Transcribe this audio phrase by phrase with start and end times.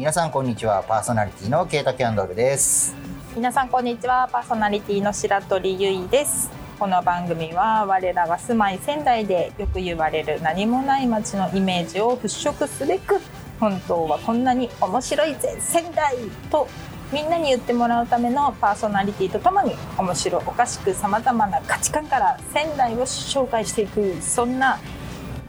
[0.00, 0.82] 皆さんこんにちは。
[0.82, 2.96] パーソナリティのケイタキャンドルです。
[3.36, 4.30] 皆さんこんにちは。
[4.32, 6.50] パーソナリティの白鳥ゆいです。
[6.78, 13.20] この番組は我らが住まい仙台でよく言われる何もない街のイメージを払拭すべく
[13.60, 16.16] 本当はこんなに面白いぜ仙台
[16.50, 16.66] と
[17.12, 24.80] みんなに言ってもらうためのパーソナリティとともに面白おかしくさまざまな価値観から仙台を紹介していくそんな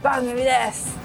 [0.02, 1.01] 番組です。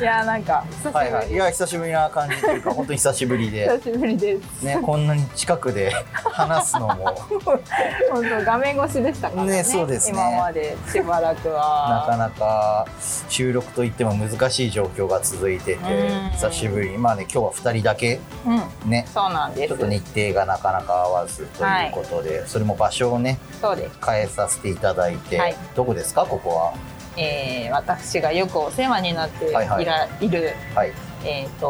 [0.00, 3.68] いやなんか久しぶり、はいはい、いや久しぶりな感じというか本当に久しぶりで。
[3.82, 4.62] 久しぶりです。
[4.62, 6.94] ねこんなに近くで話すのも。
[8.12, 9.52] 本当画面越しでしたからね。
[9.52, 10.18] ねそうですね。
[10.18, 12.06] 今までしばらくは。
[12.06, 12.86] なかなか
[13.28, 16.30] 収録といっても難しい状況が続いててうん。
[16.30, 16.90] 久しぶり。
[16.90, 18.90] にまあね今日は2人だけうん。
[18.90, 19.06] ね。
[19.12, 19.68] そうなんです。
[19.68, 26.24] ちょっと日程がなかなか合わずということで、それも場所をねそうです、変えさせていただいて、はいどこですか？
[26.26, 26.74] ここは。
[27.18, 29.80] えー、私がよくお世話になっていら、はいは
[30.20, 30.26] い。
[30.26, 30.92] いるはい。
[31.24, 31.68] えっ、と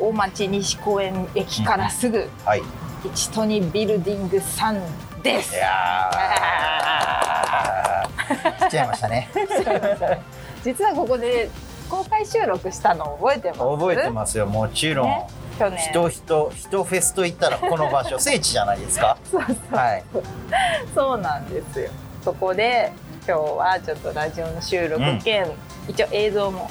[0.00, 2.62] 大町西公園駅からすぐ、はい。
[3.04, 4.80] 一トニビルディングさん
[5.22, 5.54] です。
[5.56, 6.22] いやー。
[8.68, 9.28] 来ちゃいましたね。
[10.64, 11.50] 実はここで
[11.90, 13.60] 公開収録したの覚えてます？
[13.60, 14.46] 覚えてますよ。
[14.46, 15.26] もちろん、ね
[15.58, 15.78] 去年。
[15.90, 18.18] 人人人フェスといったらこの場所。
[18.18, 19.16] 聖地じゃないですか？
[19.30, 19.76] そうそう。
[19.76, 20.04] はい。
[20.94, 21.90] そうなんですよ
[22.22, 22.92] そこで
[23.26, 25.46] 今日はちょっとラジオの収録兼、
[25.88, 26.70] 一応映像も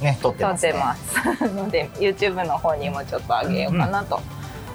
[0.00, 0.70] ね撮って撮ます。
[0.70, 4.20] ね ので YouTube の方にもちょっと上げようかなと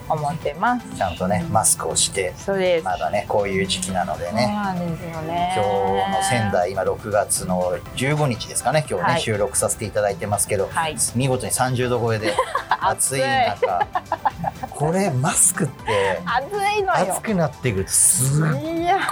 [0.07, 5.53] 思ってます、ちゃんとねマスクをしてそうです、まだねこういう時期なのでそうねなんですよね。
[5.55, 9.21] 今日の仙台今6月の15日ですかね今日ね、はい。
[9.21, 10.95] 収録させていただいてますけど、はい。
[11.15, 12.33] 見事に30度超えで
[12.81, 13.87] 暑い中
[14.85, 17.13] これマスクって暑いのよ。
[17.15, 18.45] 暑くなってくるとすっ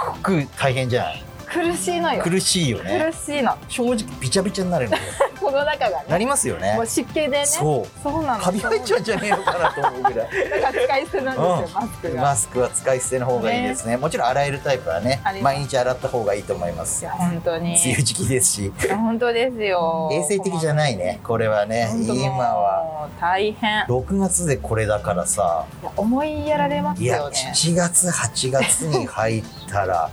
[0.06, 1.24] ごく大変じゃない？
[1.54, 2.22] 苦しいのよ。
[2.22, 3.12] 苦しいよね。
[3.12, 3.56] 苦しいの。
[3.68, 5.02] 正直びちゃびちゃになるのよ。
[5.40, 6.74] この中がなねりますよね。
[6.74, 7.46] もう湿気でね。
[7.46, 8.02] そう。
[8.02, 8.42] そうなの。
[8.42, 10.14] カビ入っちゃうんじゃねえのかなと思うぐらい。
[10.14, 12.22] だから使い捨てなんですよ、マスクが。
[12.22, 13.96] マスクは使い捨ての方がいいですね。
[13.96, 17.74] もちろん洗えるタイプはね毎日洗った方がいいと思いまいすや本当に。
[17.76, 18.72] 梅雨時期ですし。
[18.88, 20.08] 本当ですよ。
[20.12, 21.90] 衛生的じゃないねこれはね。
[21.94, 23.08] 今は。
[23.20, 23.84] 大変。
[23.84, 25.66] 6月でこれだからさ。
[25.82, 30.10] いや思いやられますいやよね7月8月に入ったら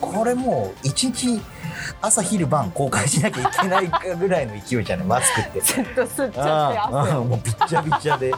[0.00, 1.40] これもう1日
[2.00, 5.60] 朝昼晩公開しなきゃいけないかぐらいの勢いじゃないマスクって。
[5.62, 8.32] ずっと吸っちゃってもうびっちゃびちゃで。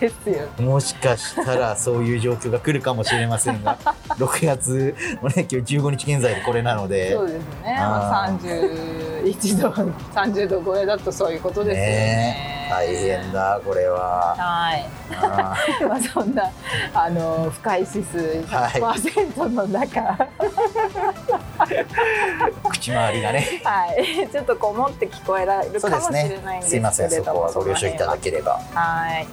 [0.00, 0.48] ですよ。
[0.58, 3.78] もしかしたらそういう状況が来るかもしれませんが
[4.18, 7.12] 6月もね今日15日現在でこれなので。
[7.12, 7.76] そうですね。
[7.78, 9.24] あー。
[9.24, 11.90] 31度30度超えだとそういうことですよね。
[11.90, 14.34] ね大変だこれは。
[14.36, 14.86] はい。
[15.12, 15.54] あ
[15.88, 16.50] まあそんな
[16.94, 20.16] あの不快指数100%の中、は
[21.66, 23.46] ー口周りがね。
[24.22, 28.60] い、ちょっとこう持って聞こえられるかもしそうですねれないんですすいませんけれどもそこはご了承いただければ。
[28.74, 29.26] はい。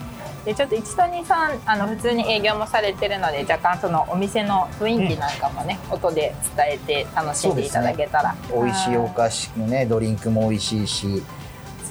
[0.46, 9.14] でちょっと一と二さんあの普通に営業もされてるので若干そのお店の雰囲気なんかもね、音で伝えて楽しんでいただけたら、美味しいおはい。
[9.14, 11.24] 菓子のねドリンクも美味しいし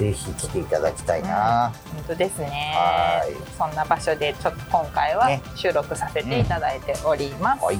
[0.01, 2.73] ぜひ来ていただきたいな、本当ですね。
[2.75, 3.35] はい。
[3.59, 5.43] そんな場所でちょっと今回はね。
[5.55, 7.79] 収録させていただいております、はい。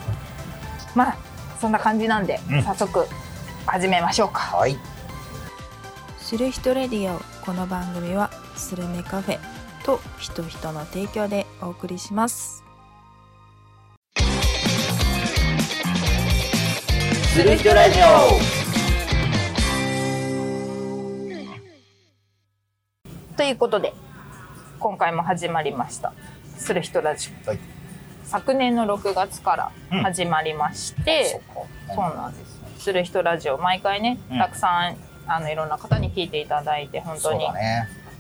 [0.95, 1.17] まあ
[1.59, 2.63] そんな感じなんで、うん。
[2.63, 3.07] 早速
[3.65, 4.59] 始めましょうか。
[4.59, 4.77] はい。
[6.19, 9.39] する人レディオこの番組はスルメカフェ
[9.83, 12.63] と人人の提供でお送りします。
[17.33, 17.99] する人ラジ
[23.41, 23.95] ということで
[24.81, 26.13] 今回も始まりました
[26.59, 27.49] 「する人ラジオ。
[27.49, 27.59] はい」
[28.23, 31.41] 昨年の6月から始まりまして、そっ
[31.89, 31.95] か。
[31.95, 32.47] そうなんで
[32.77, 32.85] す。
[32.85, 33.57] する人ラジオ。
[33.57, 34.39] 毎回ね、うん。
[34.39, 34.97] たくさん
[35.27, 37.47] あのいろんな方に聞いていただいて本当に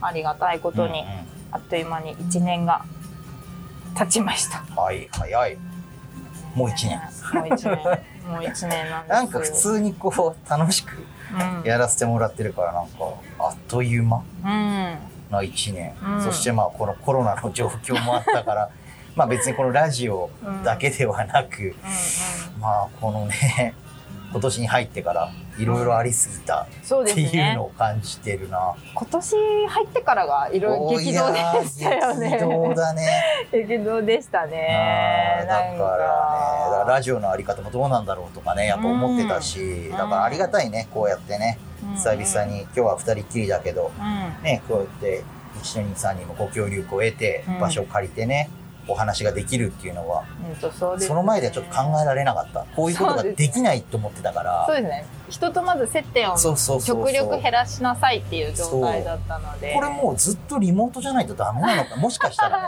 [0.00, 1.06] ありがたいことに、うん
[1.53, 2.86] あっという間に1年が
[3.98, 4.64] 経ちました。
[4.70, 5.59] うんはい早い。
[6.54, 6.98] もう1年。
[7.34, 7.84] もう1年、
[8.27, 9.12] もう1年なんです。
[9.12, 11.06] なんか普通にこう楽しくうん、
[11.65, 12.94] やらせてもらってるからなんか
[13.38, 14.22] あっという間。
[14.42, 14.47] うん、
[15.30, 16.22] な1年、うん。
[16.22, 18.71] そしてまあこのコロナの状況もあったから
[19.16, 20.30] まあ別にこのラジオ
[20.65, 23.74] だけではなく、うん、まあこのね
[24.32, 25.30] 今年に入ってから
[25.60, 27.65] いろいろありすぎたっていうの。
[27.65, 28.74] を感じてるな。
[28.95, 29.36] 今年
[29.68, 32.30] 入ってからがいろいろお激動でしたよね。
[32.30, 33.24] 激動だね。
[33.53, 35.45] 激動でしたね。
[35.47, 45.24] だからね、だからラジオのあり方もどうなんだろうとかね、やっぱ思ってたし、んだからありがたいね、こうやってね、うん久々に、今日は二人っきりだけど、うん、ね、こうやって
[45.62, 48.48] 1年2、3人もご協力を得てうん、場所を借りてね、
[48.91, 51.04] お話ができるっていうのはうんとそね。
[51.04, 52.65] その前ではちょっと考えられなかった。
[52.75, 54.65] こういうことができないと思ってたから。
[54.66, 55.07] そうですね。
[55.28, 59.75] 人とまず接点を極力減らしなさいっていう状態だったので。
[59.75, 61.97] これもうずっとリモートじゃないとダメなのか。
[62.01, 62.65] もしかしたらね。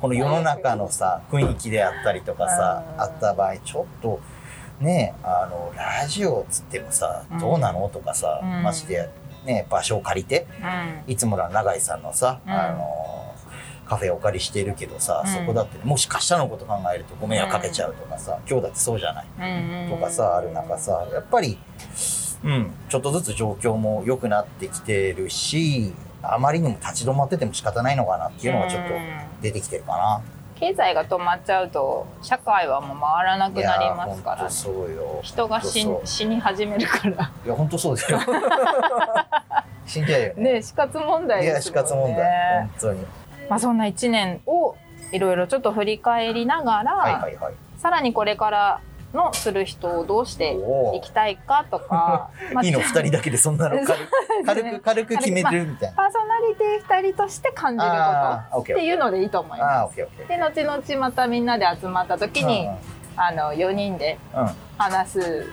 [0.00, 3.00] この世の中のさ雰囲気であったりとかさうん。
[3.02, 4.20] あった場合ちょっと
[4.80, 7.38] ねあのラジオっつってもさうん。
[7.38, 8.62] どうなのとかさうん。
[8.62, 9.08] まして
[9.44, 10.46] ね場所を借りて。
[11.06, 11.12] うん。
[11.12, 12.52] いつもの永井さんのさ、うん。
[12.52, 13.23] あの
[13.86, 15.32] カフェお借りしているけどさ、うん。
[15.32, 19.90] そこだって、ね、もしかしたのこと考えるとご迷惑かけちゃうとかさ、今日だってそうじゃない。
[19.90, 21.58] とかさある中さやっぱり、
[22.44, 29.20] うん、ちょっとずつ状況も良くなってきてるしあまりにも立ち止まってても仕方ないのかなっていうのがちょっとうん。
[29.42, 30.22] 出てきてるかな。
[30.56, 34.50] 経済が止まっちゃうと社会はもう回らなくなりますからね。
[34.50, 35.20] そうよ。
[35.22, 37.32] 人が死死に始めるから。
[37.44, 38.20] いや本当そうですよ。
[39.86, 40.34] 死んじゃうよ。
[40.36, 42.14] ねね死活問題いや死ですもんね。
[42.14, 42.60] 活問題。
[42.60, 43.06] 本当に
[43.48, 44.76] まあそんな1年を
[45.12, 47.54] いろいろちょっと振り返りながら、はいはいはい
[47.84, 48.80] さらにこれから
[49.12, 50.56] のする人をどうして
[50.96, 55.96] いきたいかとか、まあいいの二人だけでそんなの 軽く軽ねく軽く決めるみたいな。
[55.96, 59.96] パーソナリティ2人として感じることっていうのでいいと思いああます。
[59.96, 62.46] で後々またみんなで集まった時ー。
[62.46, 62.70] に、
[63.16, 65.52] あの4人でうんうん、うん、話す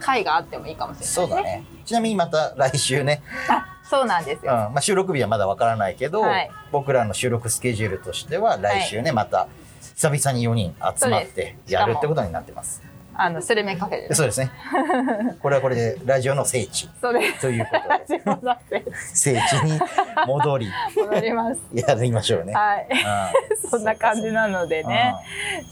[0.00, 1.26] 会があってもいいかもしれないですね。
[1.28, 1.64] そうだね。
[1.84, 4.52] ちなみにまた来週ね、あそうなんですうん、よ。
[4.52, 9.48] まあ収録日はまだわからないけど、はい僕らの収録スケジュールとしては来週ね、また
[9.96, 12.80] 久々に4人集まってやるってことになってます。
[13.12, 14.14] あのスルメカフェで。
[14.14, 14.52] そうですね。
[15.42, 17.40] これはこれでラジオの聖地そうです。
[17.40, 19.80] ということラで、聖地に
[20.26, 21.60] 戻り戻ります。
[21.74, 22.54] やりましょうね。
[22.54, 22.88] はい。
[22.88, 25.14] うんそんな感じなのでね、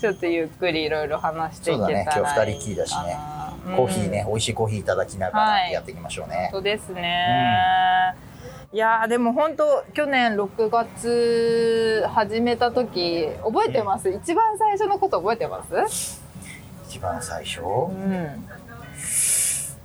[0.00, 5.62] ちょっとゆっくりいろいろ話していけたらそうだね今日二人きりだしねうんコーヒーね、美味しいコーヒーいただきながはい。
[5.64, 6.48] らやっていきましょうね。
[6.52, 8.14] そうですね。
[8.72, 16.20] いやーでも本当去年6月始めた時覚えてます、一番最初のこと覚えてます？
[16.88, 17.60] 一番最初？
[17.62, 18.48] うん。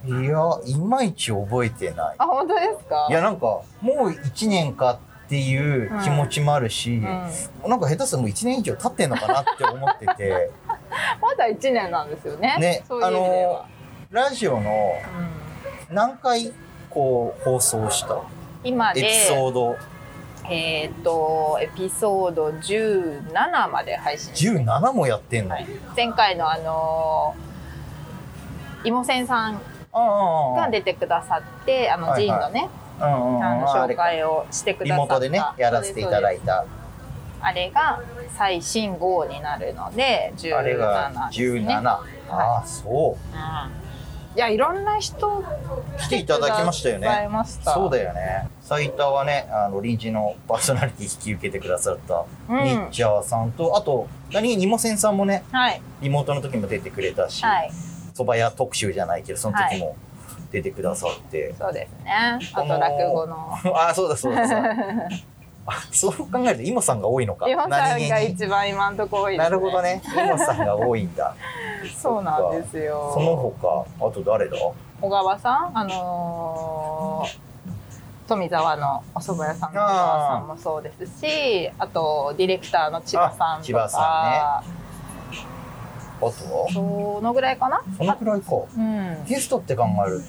[0.06, 2.16] いや、いまいち覚えてない。
[2.18, 3.08] あ本当ですか？
[3.10, 10.52] いや、なんか、もう1年かっていう気持ちもあるし、うん、なんか下手するともう1年以上経ってんのかなって思ってて、
[11.22, 12.56] まだ1年なんですよね。
[12.60, 13.66] ねそういう意味では、
[14.12, 14.94] ラジオの
[15.90, 15.96] うん。
[15.96, 16.52] 何回
[16.90, 18.18] こう放送した？
[18.64, 19.78] 今でエピソード。
[20.50, 29.62] えっ、とエピソード17まで配信して17もやってんの、はい、前回のあのー、イモセンさん
[29.94, 32.22] ああが出てくださってあのはいはい。
[32.24, 32.70] ジンのね、
[33.06, 33.10] あ
[33.56, 35.14] のあれ紹介をしてくリださった。
[35.14, 36.66] モートでねやらせていただいいた。
[37.42, 38.02] あれが
[38.38, 43.36] 最新号になるので17あれがですね17、ああそう。
[43.36, 43.38] う
[43.76, 44.36] ん。
[44.36, 45.44] いやいろんな人
[46.00, 47.30] 来ていただきましたよね。
[47.64, 48.48] そうだよね。
[48.62, 52.26] 最多はねあの臨時のパーソナリティ引き受けてくださった。
[52.50, 52.64] うん。
[52.64, 54.50] ニッチャーさんとあと何？
[54.50, 55.82] 気にもせんさんもねはい。
[56.02, 57.72] リモートの時も出てくれたし、はい。
[58.16, 59.96] 蕎麦屋特集じゃないけどその時も
[60.54, 62.12] 出てくださって、そうですね。
[62.12, 63.36] あことの落語の。
[63.76, 67.50] ああそうだそうだそう そう考えるとイモさんが多いのか。
[67.50, 70.02] イモさんが一番今んとこ多いね、なるほどね。
[70.16, 71.36] イモさんが多いんだ。
[71.98, 73.12] そうなんですよ。
[73.14, 74.56] その他あと誰だ？
[75.02, 75.78] 小川さん？
[75.78, 77.40] あのー
[78.26, 84.64] 富沢のお蕎麦屋さんの小川さんもそうですしあとディレクターの千葉さんとあ千葉か
[86.28, 87.82] あとそのぐらいかな？
[87.98, 88.56] そのくらいか。
[88.78, 89.26] うん。
[89.26, 90.22] ゲストって考える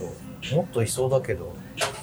[0.50, 1.52] ともっといそうだけど。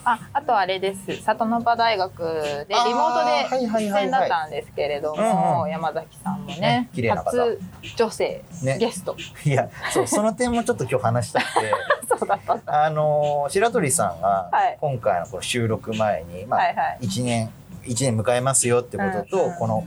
[0.03, 1.15] ああとあれです。
[1.21, 5.69] 里の場大学でリモートで出演だったんですけれどうんも、うん。
[5.69, 7.31] 山崎さんもねね綺麗な方。
[7.31, 7.59] 初
[7.95, 8.77] 女性ね。
[8.79, 11.71] ゲスト、いやそうその点もちょっと今日話したくて。
[12.19, 14.77] そうだったあのー白鳥さんがはい。
[14.81, 16.99] 今回のこの収録前に、まあはいはい。
[17.03, 17.49] 1年
[17.85, 19.55] 一年迎えますよってことと、うん。
[19.55, 19.83] この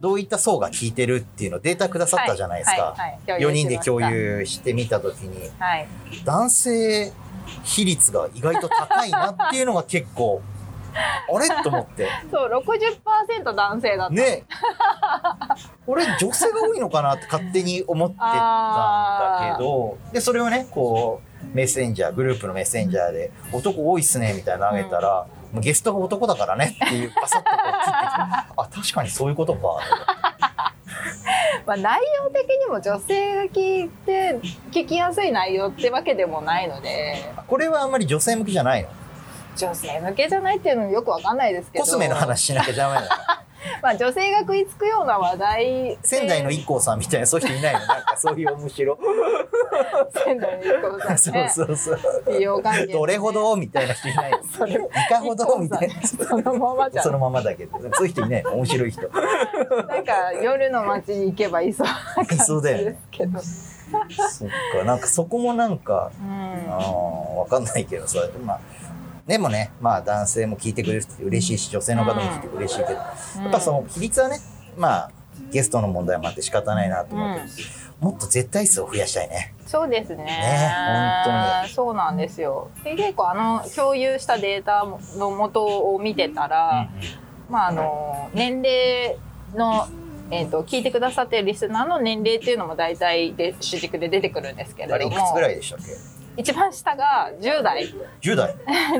[0.00, 3.42] どういった層が聞いてるっていうのをデータくださったじゃないですか、はいはいはい。
[3.42, 5.50] 4人で共し有してみた時に。
[6.24, 7.12] 男性
[7.64, 10.40] 比率が意外と高いなっていうのが結構
[10.94, 11.48] あれ？
[11.62, 12.08] と思って。
[12.30, 14.14] そう60%男性だった。
[14.14, 14.44] ね。
[15.86, 29.60] 俺女性が多いのかなって勝手に思ってたんだけどでそれをねこうメッセンジャーグループのメッセンジャーで「男多いっすね」みたいなの投げたら、もうゲストが男だからねっていうバサッとこう切ってきてあ確かにそういうことか。
[31.66, 34.40] まあ、内容的にも女性が聞いて
[34.70, 37.32] 聞きやすい内容ってわけでもないので。
[37.46, 38.88] これはあんまり女性向きじゃないの
[39.56, 41.84] 女性向けじゃないっていうのもよくわかんないですけど。
[41.84, 43.00] コスメの話しなきゃダメな。
[43.02, 43.06] の
[43.82, 45.98] まあ、女性が食いつくような話題。
[46.02, 48.98] 仙台の IKKO さんみたいなそういう人いないのなんかそういう面白
[50.24, 51.98] 仙台に行こうさそうねそうそう。
[52.28, 52.92] 美容関係でね。
[52.94, 54.40] どれほどみたいな人いない。
[54.56, 54.76] それい
[55.08, 55.94] かほどみたいな。
[56.02, 57.04] そのままじゃん。
[57.04, 58.44] そのままだけど、そういう人いない。
[58.44, 59.02] 面白い人。
[59.02, 66.72] なんか夜の街に行けばいそうな感じですけど、そ っか、なんかそこもなんか、うん。
[66.72, 68.60] あーわかんないけどさ、まあ、
[69.26, 73.14] でもね、まあ男性も聞いてくれるって嬉しいし、女性の方も聞いて嬉しいけど、や
[73.48, 74.38] っぱその比率はね、
[74.76, 75.10] まあ、
[75.50, 77.42] ゲストの問題もあって仕方ないなと思うけ
[78.02, 79.54] ど、もっと絶対数を増やしたいね。
[79.66, 80.24] そうですね。
[80.24, 82.70] ね本そうなんですよ。
[82.82, 84.84] で結構あの共有したデータ
[85.18, 86.90] の元を見てたら、
[87.48, 89.16] まああの年齢
[89.54, 89.86] の
[90.34, 96.21] えー、と聞いてくださってるリスナーの年齢っていうのも大体で主軸で出てくるんですけあれいくつぐらいでしたっけ？
[96.36, 98.54] 一番下が10代 ?10 代。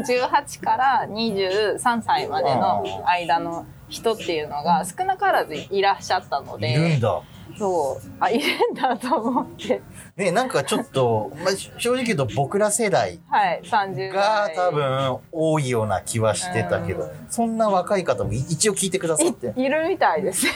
[0.06, 7.22] 18 から23歳までの間の人っていうのが少なからずいらっしゃったのいるんでだ。
[7.58, 9.82] そうあいるんだと思って
[10.16, 20.52] ね、なんかちょっと、まあ、正直言うと僕ら世代はい30代が多分多いような気はしてたけど、うんそんな若い方も一応聞いてくださって、いいるみたいですよ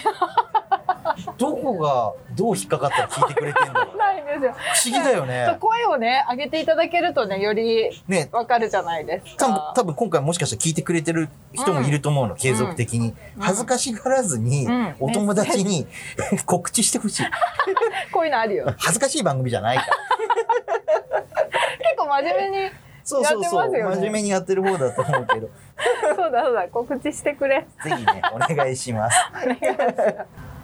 [1.39, 3.97] どこがどう引っかかったら聞いてくれてんだろう。
[3.97, 4.53] ないんですよ。
[4.53, 5.57] 不思議だよね。
[5.61, 13.43] 声をね上げていただけるとねよりね、わかるじゃないです多分か多分今回もしかしたら聞いてくれてる人もいると思うの、継続的に、うん。
[13.43, 14.95] 恥ずかしがらずに、うん。
[15.01, 15.87] お友達に
[16.47, 17.27] 告知してほしい。
[18.13, 18.75] こういうのあるよ。
[18.79, 19.97] 恥ずかしい番組じゃないから。
[21.79, 22.71] 結構真面目に
[23.07, 23.97] そうそうそう、やってますよね。
[23.97, 25.49] 真面目にやってる方だと思うけど。
[26.17, 27.65] そうだそうだ告知してくれ。
[27.85, 29.17] ぜひねお願いします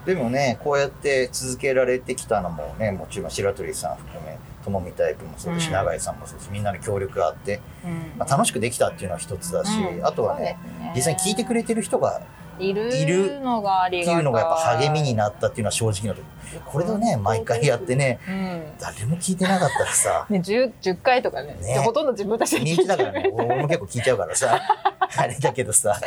[0.04, 5.72] でもねこうやって続けられてきたのもねもちろん白鳥さん含めともみタイプもそうだし、うん。
[5.72, 8.18] 永井さんもそうだしみんなの協力があって、うん。
[8.18, 10.06] まあ、楽しくできたっていうのは一つだし、うん。
[10.06, 10.92] あとはねね。
[10.94, 12.22] 実際に聞いてくれてる人が
[12.58, 16.22] いるいるのがっていうのがやっぱ励みになったっていうのは正直なと
[16.64, 18.62] ここれでね毎回やってねうん。
[18.78, 21.78] 誰も聞いてなかったらさね、10, 10回とかねね。
[21.78, 24.60] ほとんど自分たちで身内だからね俺も結構聞いちゃうからさ。
[25.14, 26.00] あれだけどさ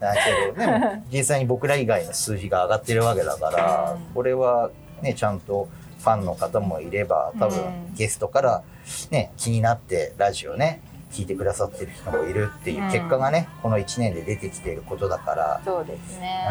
[0.00, 4.14] だけどでも 実際に僕ら以外の数字が上がってるわけだから、うん。
[4.14, 4.70] これは
[5.02, 8.62] ねちゃんとファンの方もいれば多分うんゲストから
[9.10, 10.80] ね気になってラジオね
[11.10, 15.60] 聞いてくださってる人もいるっていう結果がね、この1年で出てきていることだから。
[15.64, 16.46] そうですね。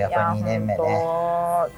[0.00, 0.78] やっぱいや二年目ね。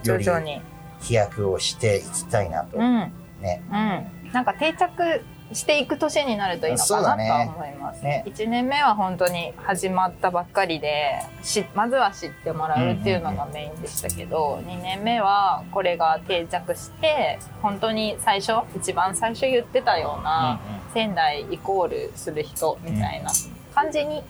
[0.02, 0.60] 徐々に。
[1.00, 3.12] 飛躍をしていきたいなと、うん。
[3.40, 3.62] ね。
[3.70, 4.32] うん。
[4.32, 8.24] なんか定着していく年になるといいのかなとは思います、ね。
[8.26, 20.60] 1年目は本当に始まったばっかりでしまずは知ってもらうっていうのがメインでしたけど、2年目はこれが定着して本当に最初一番最初言ってたような、
[20.92, 23.30] 仙台イコールする人みたいな
[23.74, 24.22] 感じに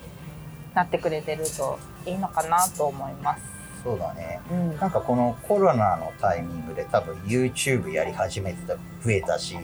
[0.75, 3.43] なってくれてるといいのかなと思います。
[3.85, 4.41] そうだね。
[4.51, 4.79] うん。
[4.79, 9.57] なんかこのコロナのタイミングで多分 YouTube やり始めてた増えたし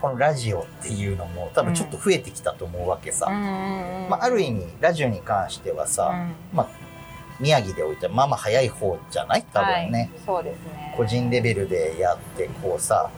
[0.00, 6.68] このラジオっていうのも多分ちょっと増えてきたと思うわけさ、まあ、ある意味ラジオに関してはさ、まあ、
[7.40, 9.44] 宮城でおいてはまあまあ早い方じゃない？
[9.52, 10.94] 多分ね、はい、そうですね。
[10.96, 13.10] 個人レベルでやってこうさ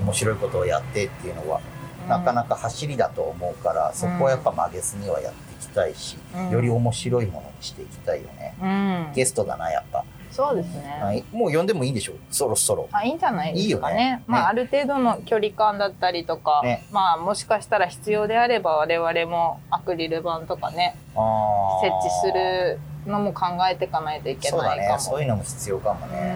[0.00, 1.60] 面白いことをやってっていうのは
[2.08, 6.50] なかなか走りだと思うから、そこはやっぱ曲げずにはやっていきたいし、うん。
[6.50, 8.66] より面白いものにしていきたいよね、う
[9.10, 12.88] ん、ゲストだなやっぱ、そうですね、はい、もう呼んでもいいんでしょそろそろ。
[12.92, 13.94] あいいんじゃないですかね。
[13.94, 14.22] いいよね。
[14.26, 16.84] まあ、ねある程度の距離感だったりとか、ね。
[16.92, 21.84] まあもしかしたら必要であれば我々もアクリル板とかねあー。
[21.84, 24.96] 設置するのも考えていかないといけないかもね。
[24.98, 26.34] そういうのも必要かもうね、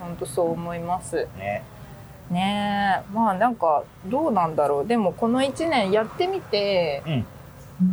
[0.00, 1.28] 本当そう思います。
[1.38, 1.62] ね。
[2.30, 3.14] ねえ。
[3.14, 4.86] まあなんかどうなんだろう。
[4.86, 7.26] でもこの1年やってみて、うん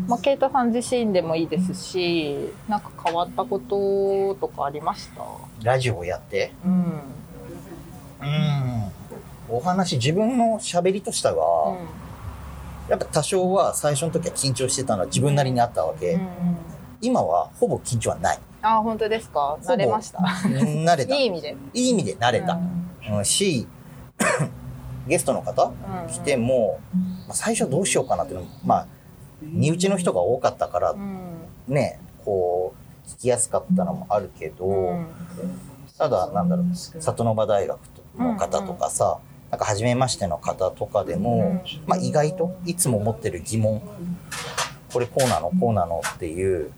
[0.07, 2.37] まあ、啓太さん自身でもいいですし
[2.69, 5.21] なんか変わったこととかありました？
[5.61, 6.53] ラジオやって。
[6.65, 6.73] うん。
[8.21, 8.91] うん。
[9.49, 11.43] お話自分の喋りとしたが、
[12.89, 16.27] やっぱ多少は最初の時は緊張してたのは自分なりにあったわけ、うんうん。
[17.01, 18.39] 今はほぼ緊張はない。
[18.61, 19.57] あ本当ですか？
[19.61, 20.19] ぼ慣れました？
[20.19, 21.13] 慣れた。
[21.15, 21.57] いい意味で。
[21.73, 23.17] いい意味で慣れた、うん。
[23.17, 23.67] うん、し
[25.07, 26.79] ゲストの方うん来ても、
[27.27, 28.87] まあ最初どうしようかなっていうのもまあ
[29.51, 31.47] 身内の人が多かったからうん。
[31.67, 32.73] ねこ
[33.05, 35.07] う聞きやすかったのもあるけど、うん。
[35.97, 37.79] ただなんだろう里の場大学
[38.17, 39.19] の方とかさ、
[39.51, 43.81] なんか初めましての方とかでも、まあ、意外といつも持ってる疑問
[44.91, 46.71] これこうなのこうなのっていう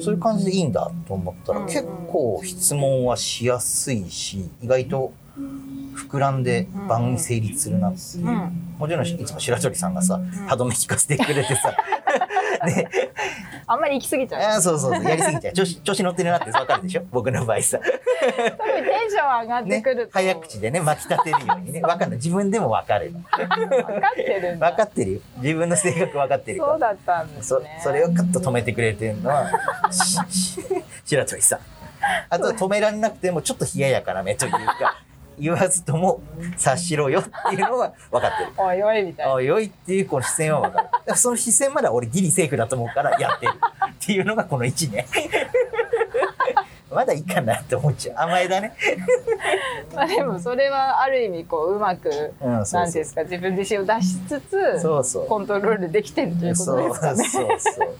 [0.00, 1.66] そういう感じでいいんだと思ったらうん。
[1.66, 5.12] 結構質問はしやすいし意外と
[6.08, 8.26] 膨らんで番組成立するなっていう。
[8.26, 8.74] うん。
[8.78, 11.74] もちろんいつも白鳥さんがさ歯止め聞かせてくれてさ
[12.66, 12.88] ね、
[13.66, 15.54] あんまり行き過ぎちゃうあそうそうそう、やりすぎちゃう。
[15.54, 17.02] 調子、調子乗ってるなってわかるでしょ？
[17.10, 17.78] 僕の場合さ。
[17.78, 21.80] 多分テンション上がってねくると、、早口でね、巻き立てるようにね。
[21.82, 22.16] わかんない。
[22.18, 23.10] 自分でもわかる。
[23.12, 23.22] 分
[24.00, 25.20] かってるんだわかってるよ。
[25.38, 29.50] 自分の性格わかってるからそうだったんですそねそれをカッと止めてくれてるのは、
[31.04, 31.58] 白鳥さん。
[32.28, 35.03] あとは止められなくてもちょっと冷ややかな目というか、
[35.38, 36.20] 言わずとも
[36.56, 38.50] 察しろよっていうのは分かってる。
[38.58, 40.84] おいおいみたいなおいおいっていうこの視線は分かる。
[40.84, 45.04] だからその視線までは俺ギリセーフだと思うからやってるっていうのがこの1年。
[46.90, 48.16] まだいいかなって思っちゃう。
[48.18, 48.72] 甘えだね。
[49.94, 55.26] まあでもそれはある意味こううまくうん、そうそうなんですか自分自身を出しつつそうそう。
[55.26, 57.24] コントロールできてるということそうですかね。
[57.24, 57.96] そうそう。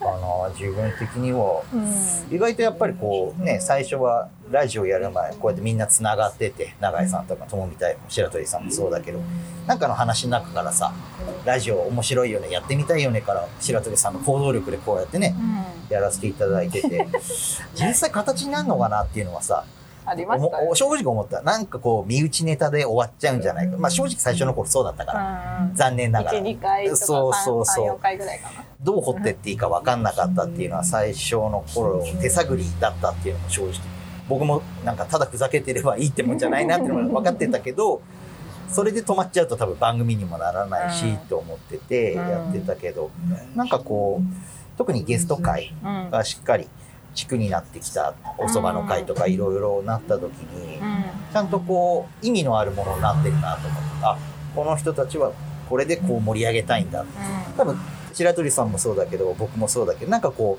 [0.00, 2.34] あの自分的にはうん。
[2.34, 9.20] 意外とやっぱりこうね最初はラジオやる前こうやってみんなつながってて永井さんとか友見たいも白鳥さんもそうだけど
[9.66, 10.92] なんかの話の中からさ
[11.44, 15.34] ラジオ面白いよねやってみたいよねから白鳥さんの行動力でこうやってね
[15.90, 17.08] やらせていただいてて
[17.74, 19.64] 実際形になるのかなっていうのはさ
[20.08, 21.42] ありましたね正直思った。
[21.42, 23.76] なんかこう身内ネタで終わっちゃうんじゃないか。
[23.76, 25.68] まあ正直最初の頃そうだったから。
[25.70, 25.74] うん。
[25.74, 26.38] 残念ながら。
[26.38, 27.88] 12回とかそうそうそう。
[27.96, 28.64] 34回ぐらいかな。
[28.80, 33.72] どう掘ってっていいか分かんなかったっていうのは最初の頃手探りだったっていうのも正直。
[34.28, 38.02] 僕もなんかただふざけてればいいってもんじゃないなっていうのも分かってたけど
[38.68, 43.10] それで止まっちゃうと多分番組にもならないし、うんと思っててうんやってたけど、
[43.56, 46.68] なんかこう特にゲスト会うんがしっかり
[47.18, 50.78] 軸になってきたお蕎麦の会とかいろいろなった時に
[51.32, 54.18] ちゃんとこう意味のあるものになってるなと思ってあ
[54.54, 55.32] この人たちは
[55.68, 57.04] これでこう盛り上げたいんだ。
[57.56, 57.76] 多分
[58.14, 60.58] 白鳥さんもそうだけど僕もそうだけどなんかこ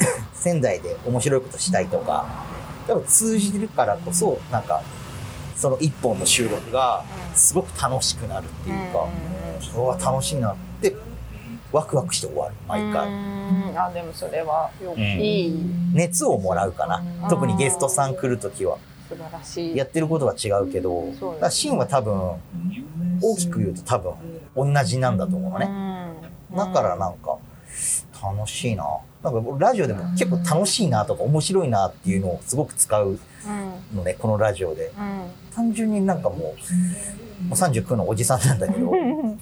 [0.00, 2.24] う 仙台で面白いことしたいとか
[2.86, 4.82] 多分通じるからこそなんか
[5.56, 7.02] その一本の収録が
[7.34, 9.08] すごく楽しくなるっていうか、
[9.76, 10.94] うわ楽しいなって
[11.76, 13.78] ワクワクして終わる毎回、うん。
[13.78, 14.98] あでもそれはよん。
[14.98, 15.54] いい
[15.92, 17.02] 熱をもらうかな。
[17.24, 17.28] うん。
[17.28, 18.78] 特にゲストさん来る時は。
[19.08, 19.76] 素晴らしい。
[19.76, 22.14] やってることは違うけどそうだからシーンは多分
[23.20, 24.14] 大きく言うと多分
[24.56, 25.66] 同じなんだと思うのね、
[26.50, 26.56] うん。
[26.56, 27.36] だからなんか
[28.22, 28.84] 楽しいな。
[29.22, 33.96] なんか僕ラジオでも結構楽しいなとか面白いなっていうのをすごく使ううん。
[33.96, 34.92] のね、このラジオで。
[34.98, 35.30] うん。
[35.54, 38.92] 単純になんかもう、もう39のおじさんなんだけど、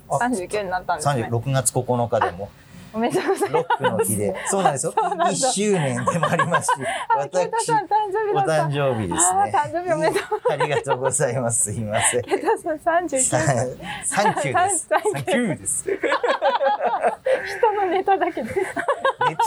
[0.09, 1.29] あ三十九になったんですね。
[1.31, 2.51] 36月9日でも、
[2.95, 4.95] おめでとうございロックの日で、 そうなんですよ。
[4.97, 6.73] そうなんだ1周年でもありますし、
[7.17, 8.53] 私、誕生日おだった。
[8.67, 9.53] 誕生日ですね。
[9.53, 10.53] 誕生日おめでとう。
[10.53, 11.73] ありがとうございます。
[11.73, 12.23] すいません。
[12.23, 13.23] ケイタさん三十九。
[13.25, 13.45] サン
[14.05, 14.87] サンキューです。
[14.89, 15.89] サンサンキューです。
[15.89, 15.97] ネ
[17.59, 18.49] 人のネタだけど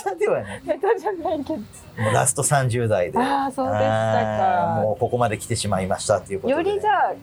[0.04, 1.58] タではね、ネタじゃないけど。
[1.58, 3.18] もうラスト30代で。
[3.18, 4.82] ああそうでしたか。
[4.82, 7.14] もうここまで来てしまいましたっていうことで、よりじゃあ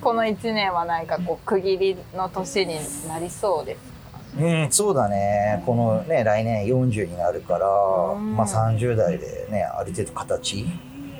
[0.00, 3.93] この一年はなんかこう区切りの年になりそうです。
[4.38, 5.62] うん、そうだね。
[5.64, 10.66] このね、来年40になるから、うんまあ30代でね、ある程度形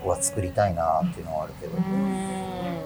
[0.05, 1.73] は作りたいなっていうのはあるけど、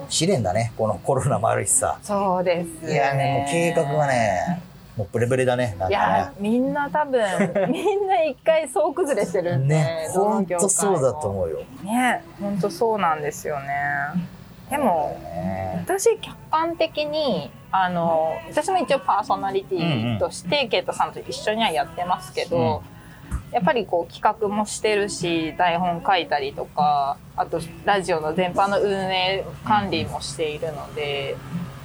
[0.08, 0.72] 試練だね。
[0.76, 1.98] このコロナもあるしさ。
[2.02, 2.92] そうです、ね。
[2.92, 4.62] いやね、もう計画はね、
[4.98, 5.76] もうブレブレだね。
[5.78, 7.22] なんいやかみんな多分
[7.70, 9.64] みんな一回総崩れしてるね。
[9.64, 11.58] んで、ね、どほんの業界もとそうだと思うよ。
[11.84, 13.68] ね本当そうなんですよね
[14.70, 22.82] でもね私客観的にあの私も一応パーソナリティとして、ケイトさんと一緒にはやってますけど、
[23.52, 31.36] やっぱりこう企画もしてるし台本書いたりとかあとラジオの全般の運営管理もしているので。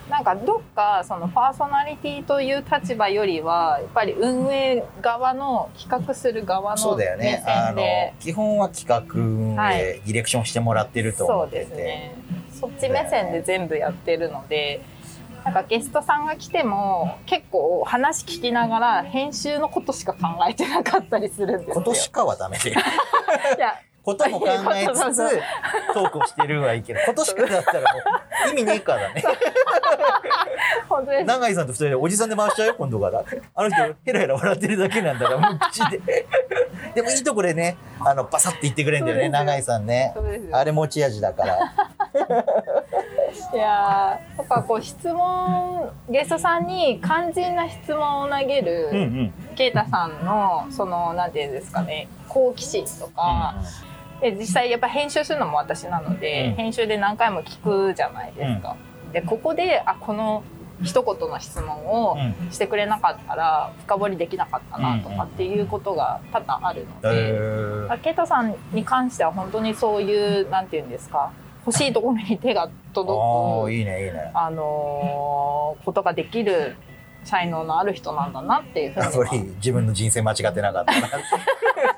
[0.09, 7.43] なんかどっかそのパーソナリティという立場よりはやっぱり運営側の企画する側そうだよね。
[7.47, 7.81] あの
[8.19, 11.65] 基本は企画運営、はいディレクションしてもらってると思そうってて。
[11.65, 12.15] ですね
[12.63, 14.81] そっち目線で全部やってるので
[15.43, 21.73] なんかゲストさんが来ても結構話聞きながら編集のことしか考えてなかったりするんですよ。
[21.75, 22.71] 今年かはダメで。
[22.71, 22.73] い
[23.59, 25.39] やことも考えつつ
[25.93, 27.99] トークをしてるはいいけど今年からだったらも
[28.47, 29.23] う意味ねえからね。
[30.89, 31.25] 本当です。
[31.25, 33.23] 永井さんと二人でおじさんで回しちゃうよ今度から。
[33.55, 36.25] あの人ヘラヘラ笑ってるだけなんだからもう口で。
[36.95, 40.11] でもいいとこでねあのバサッて言ってくれるんだよね永井さんね。
[40.15, 40.57] そうですよ。
[40.57, 41.57] あれ持ち味だから。
[43.53, 49.33] いやーやっぱこう質問ゲストさんに肝心な質問を投げる、うんうん。
[49.55, 53.55] ケイタさんのそのなんていうんですかね好奇心とか、
[54.23, 56.55] で実際やっぱ編集するのも私なので、うん。
[56.55, 57.57] 編集で何回も聞
[57.89, 58.75] くじゃないですか。
[59.11, 60.43] でここであこの
[60.81, 62.51] 一言の質問をうん。
[62.51, 67.93] してくれなかったら深掘りできなかったなとかっていうことが多々あるので、えー。
[67.93, 71.31] あケイタさんに関しては本当にそういうなんていうんですか
[71.65, 74.31] 欲しいところに手があ届くーいいねいいね。
[74.33, 76.75] あのーことができる
[77.23, 81.07] 才能のある人なんだなっていうふうに自分の人生間違ってなかったな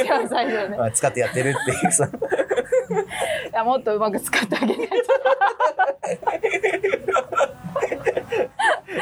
[0.00, 0.76] 一番最初ね。
[0.76, 2.10] まあ使ってやってるっていうさい
[3.52, 4.94] やもっとうまく使ってあげないと。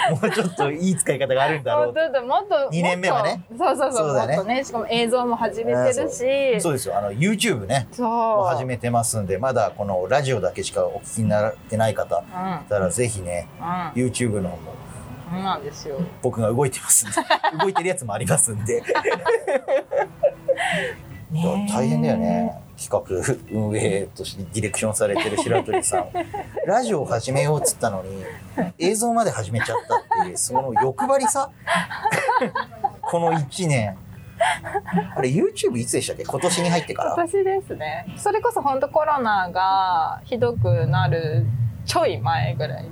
[0.11, 1.87] もうちょっといい使い方があるんだろう。
[1.87, 3.45] もうちょっともっと二年目はね。
[3.57, 4.43] そうそうそうそうだね。
[4.45, 6.61] ねしかも映像も始めてるし。
[6.61, 6.99] そうですよ。
[6.99, 7.89] あの YouTube ね。
[7.93, 8.09] そう。
[8.09, 12.23] も始めてますんでまだこのラジオだけしかお聞きになってない方い
[12.69, 14.09] たらぜひねうんうん。
[14.09, 14.84] YouTube の方も
[15.31, 15.99] そうなんですよ。
[16.23, 17.15] 僕が動いてますんで。
[17.63, 18.83] 動いてるやつもありますんで。
[21.71, 22.61] 大変だよね。
[22.77, 26.09] 企画運営としてディレクションされてる白鳥さん。
[26.67, 28.25] ラジオを始めようっつったのに
[28.79, 31.51] 映像まで始めちゃったっていうその欲張りさ？
[33.03, 33.97] この1年。
[35.17, 36.25] あれ YouTube いつでしたっけ？
[36.25, 37.11] 今年に入ってから。
[37.13, 38.07] 私ですね。
[38.17, 41.47] それこそ本当コロナがひどくなる
[41.87, 42.89] ちょい前ぐらい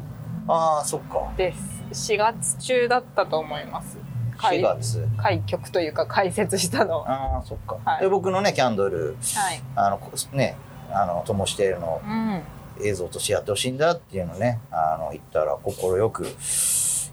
[0.49, 1.29] ああそっか。
[1.37, 3.99] です4月中だったと思います。
[4.39, 5.09] 4月？
[5.17, 8.01] 開局というか開設したのはああそっか、はい。
[8.03, 9.63] で僕のねキャンドルはい。
[9.77, 10.57] あのこね
[10.91, 12.43] あの灯してるのうん。
[12.85, 16.27] 映像としてやってほしいんだっていうのねあの言ったら快く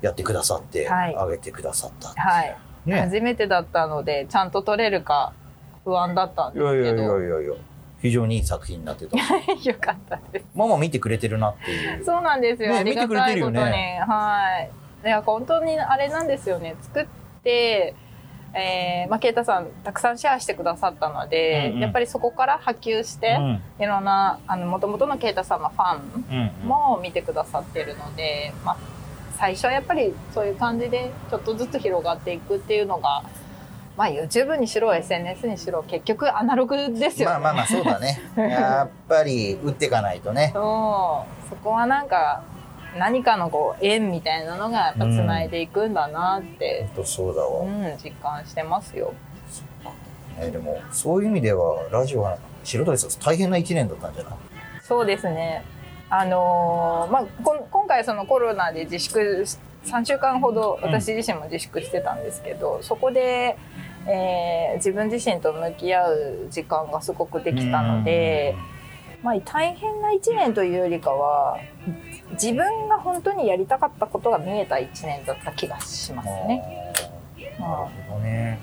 [0.02, 1.16] やってくださって、はい。
[1.16, 3.02] あげてくださったはい、ね。
[3.02, 5.34] 初めてだったのでちゃんと撮れるか
[5.84, 7.54] 不安だったんですいやいやいやいけどやいや
[8.02, 9.18] 非常にいい作品になってた。
[9.18, 10.46] よかったです。
[10.56, 12.04] ママ見てくれてるなっていう。
[12.04, 14.60] そうなんですよ、ね見てくれてるよたいことに、ねは
[15.04, 15.08] い。
[15.08, 16.76] いや本当にあれなんですよね。
[16.82, 17.06] 作っ
[17.44, 17.96] て
[18.54, 21.80] えーまあ、ケイタさんたくさんシェアしてくださったので、うんうん。
[21.82, 23.84] やっぱりそこから波及して、うん。
[23.84, 26.68] いろんなあの元々のケイタさんのファンうん。
[26.68, 28.78] も見てくださってるので、まあ、
[29.38, 33.24] 最初はやっぱりそういう感じでちょっとずつ広がっていくっていうのが、
[34.00, 37.34] まあ、YouTube にしろ SNS にしろ結局アナログですよね。
[37.34, 38.22] まあまあまあそうだね。
[38.38, 40.52] やっぱり打っていかないとね。
[40.54, 41.50] そう。
[41.50, 42.44] そこはなんか
[42.98, 49.12] 何かのこう縁みたいなのがやっぱつないでいくんだなって、本当そうだわ、うん実感してますよ。
[50.40, 54.34] ね、でもそういう意味ではラジオは白鳥さん大変な1年だったんじゃない？
[54.82, 55.66] そうですね。
[56.10, 63.58] あのーまあこん今回そのコロナで自粛し3週間ほど私自身も自粛してたんですけど、そこで、
[64.08, 68.56] えー自分自身と向き合う時間がすごくできたので、
[69.22, 71.60] まあ大変な1年というよりかは
[72.34, 76.94] 自分が本当にやりたかったことが見えた1年だった気がしますね。
[77.60, 77.74] なる
[78.08, 78.60] ほどね。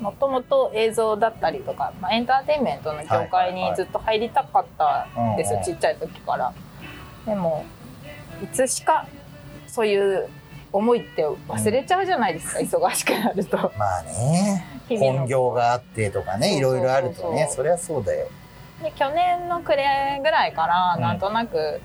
[0.00, 6.52] もともと映像だったりとか、まあ、エンターテインメントの業界にずっと入りたかったんですよ、ちっちゃい時から。
[7.26, 7.64] でも
[8.42, 9.06] いつしか
[9.66, 10.28] そういう
[10.72, 13.56] 思いって忘れちゃうじゃないですか、忙しくなると。
[13.76, 14.64] まあね。
[14.88, 18.26] 本業があってとかねいろいろあるとねそりゃそうだよ。
[18.82, 21.00] で去年の暮れぐらいからうん。
[21.02, 21.80] なんとなく、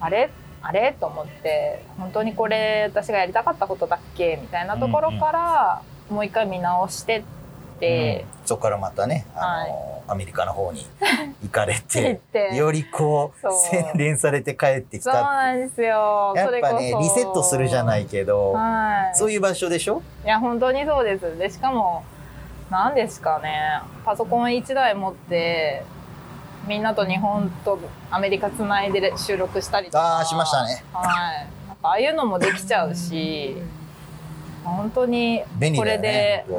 [0.00, 0.30] あれ？
[0.62, 0.96] あれ？
[0.98, 4.38] と思って本当にこれ私がやりたかったことだっけ？
[4.40, 7.37] みたいなところから、もう一回見直してって、
[7.86, 8.24] うん。
[8.46, 10.86] そこからまたねあの、アメリカの方に
[11.42, 11.82] 行かれ行
[12.32, 12.54] て。
[12.56, 16.32] よりこう洗練されて帰ってきそうたなんですよ。
[16.36, 19.16] やっぱねリセットするじゃないけど、はい。
[19.16, 20.02] そういう場所でしょ？
[20.24, 21.36] いや本当にそうです。
[21.38, 22.04] でしかも
[22.70, 23.80] 何ですかね。
[24.04, 25.84] パソコン1台持って
[26.66, 27.78] みんなと日本と
[28.10, 30.18] アメリカつないで収録したりとか。
[30.18, 30.84] あーしましたね。
[30.92, 31.46] はい。
[31.80, 33.56] ああいうのもできちゃうし
[34.64, 36.56] 本当に便利これだよねで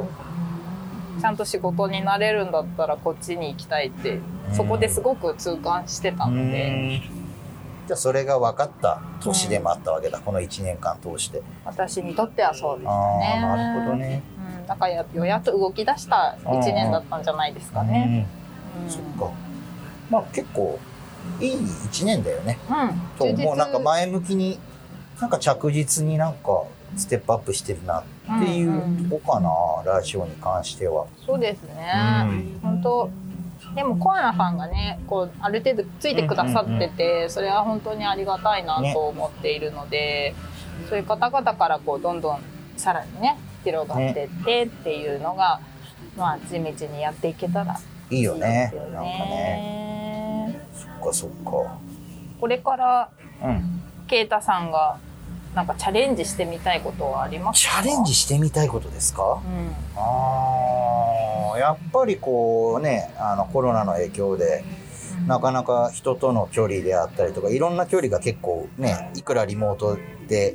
[1.20, 4.18] ちゃんと仕事になれるんだったらこっちに行きたいって
[4.52, 6.98] そこですごく痛感してたうので。
[6.98, 7.02] ん。
[7.86, 11.42] じゃあそれが分かった年でもあったわけだ、この1年間通して。
[11.64, 13.40] 私にとってはそうですあね。
[13.42, 14.22] あなるほどね。
[14.60, 18.28] うん、だからやようやっと動き出した1年だったんじゃないですかね。
[18.76, 18.86] ううん。
[18.86, 19.32] んそっか。
[20.08, 20.78] まあ結構
[21.40, 22.58] いい1年だよね。
[23.18, 24.58] とうん、充実もうなんか前向きに
[25.20, 26.62] なんか着実になんか
[26.96, 28.04] ステップアップしてるなっ
[28.44, 29.50] ていうとこかな、
[29.84, 31.06] ラジオに関しては。
[31.26, 31.92] そうですね。
[32.24, 32.60] うん。
[32.62, 33.10] 本当
[33.74, 40.34] でもコアなファンがねこうある程度ついてくださってて、それは本当にありがたいなと思っているので、
[40.88, 42.40] そういう方々からこうどんどん
[42.76, 45.60] さらにね広がってってっていうのが、
[46.16, 47.78] まあ地道にやっていけたら
[48.10, 48.70] いいよね。
[48.72, 50.60] いいよなんかねね。
[50.74, 51.78] そっかそっか。
[52.40, 53.10] これから
[53.42, 53.76] うん。
[54.08, 54.98] ケイタさんが
[55.54, 57.82] なんかチャレンジしてみたいことはありますか？
[57.82, 59.40] チャレンジしてみたいことですか？
[59.44, 59.74] うん。
[59.96, 64.64] あーやっぱりこうねあのコロナの影響で
[65.26, 70.54] なかなか人との距離であったりとかいろんな距離が結構ねいくらリモートで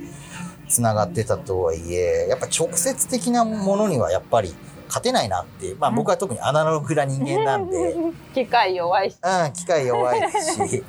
[0.69, 4.55] つながってたとはいえやっぱ直接的なものにはやっぱり
[4.87, 9.17] 勝てないなって、まあ、僕は特にアナログな人間なんで、 うん、機械弱いし。
[9.53, 10.83] 機械弱いし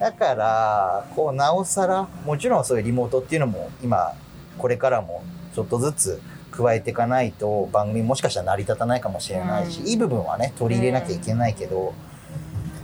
[0.00, 4.14] だからこうなおさらもちろんそういうリモートっていうのも今
[4.58, 5.22] これからも
[5.54, 9.86] ちょっとずつ加えていかないと番組もしかしたら成り立たないかもしれないし、うん。
[9.86, 11.94] いい部分はね取り入れなきゃいけないけど、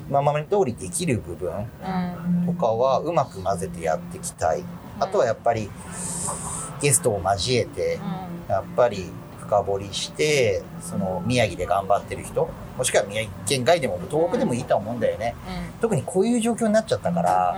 [0.09, 2.47] 今まで通りできる部分うん。
[2.47, 4.63] とかはうまく混ぜてやっていきたい。
[5.01, 5.69] あとはやっぱり
[6.81, 7.99] ゲストを交えて
[8.49, 9.11] やっぱり
[9.47, 15.35] 深掘りしてその宮城で頑張ってる人もしくは宮城県外でも東北でもいいと思うんだよね。
[15.81, 17.57] 特にこういう状況になっちゃったから、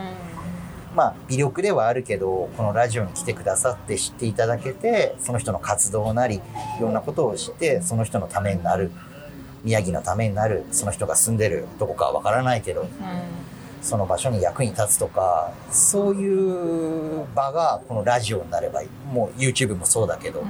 [0.95, 6.41] まあ微力ではあるけどこのラジオに来てくださって知っていただけてその人の活動なりい
[6.81, 8.91] ろんなことを知ってその人のためになる
[9.65, 12.87] 宮城のためになるその人が住んでるどこかはわからないけど
[13.83, 18.89] その場所に役に立つとかそういう場がこのラジオになればいい。
[19.13, 20.45] もう YouTube もそうだけど、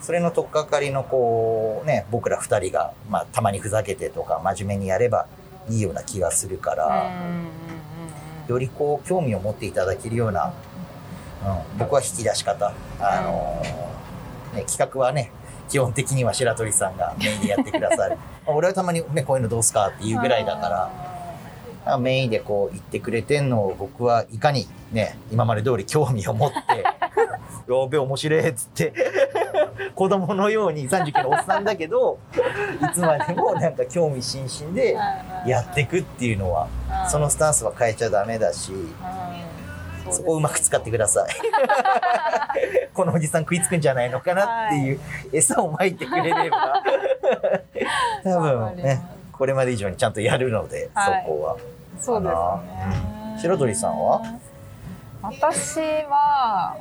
[0.00, 5.26] それの取っかかりのこうね僕ら2人が、まあ、たまにふざけてとか真面目にやれば
[5.68, 7.12] いいような気がするから。
[8.48, 10.54] よりこう興味を持っていただけるような、
[11.44, 15.30] うん、僕は引き出し方、あのーね、企画はね
[15.68, 18.16] 基本的には白鳥さんがメインでやってくださる。
[18.46, 20.90] まあ俺はたまに、ね、こういうのどうすかっていうぐらいだから
[21.84, 26.56] あメインでこう言ってくれてんのを僕はいかにね今まで通り興味を持って
[27.68, 28.92] 「やべえ面白い」っつって
[29.94, 32.18] 子供のように39のおっさんだけど
[32.82, 34.96] いつまでもなんか興味津々で
[35.46, 36.68] やっていくっていうのは
[37.08, 38.72] そのスタンスは変えちゃダメだし、
[40.10, 41.30] そこをうまく使ってください。
[42.94, 45.00] このおじさん食いつくんじゃないのかなっていう
[45.32, 46.82] 餌をまいてくれれば、
[48.24, 49.00] 多分ね、
[49.32, 51.24] これまで以上にちゃんとやるので、はい。
[51.24, 51.56] そこは。
[52.00, 53.38] そうですかね。
[53.40, 54.22] 白鳥さんは？
[55.22, 56.76] 私は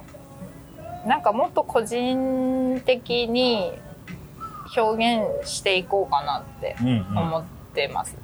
[1.08, 3.72] なんかもっと個人的に
[4.76, 7.18] 表現していこうかなってうんうん。
[7.18, 7.44] 思っ
[7.74, 8.16] てます。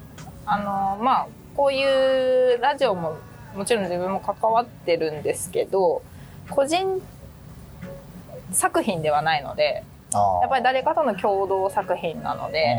[0.46, 3.16] あのまあこういうラジオも
[3.56, 6.02] もちろん自分も関わってるんですけど
[6.50, 7.00] 個人
[8.52, 12.76] 作品ではないのでやっぱり誰かとの共同作品なので、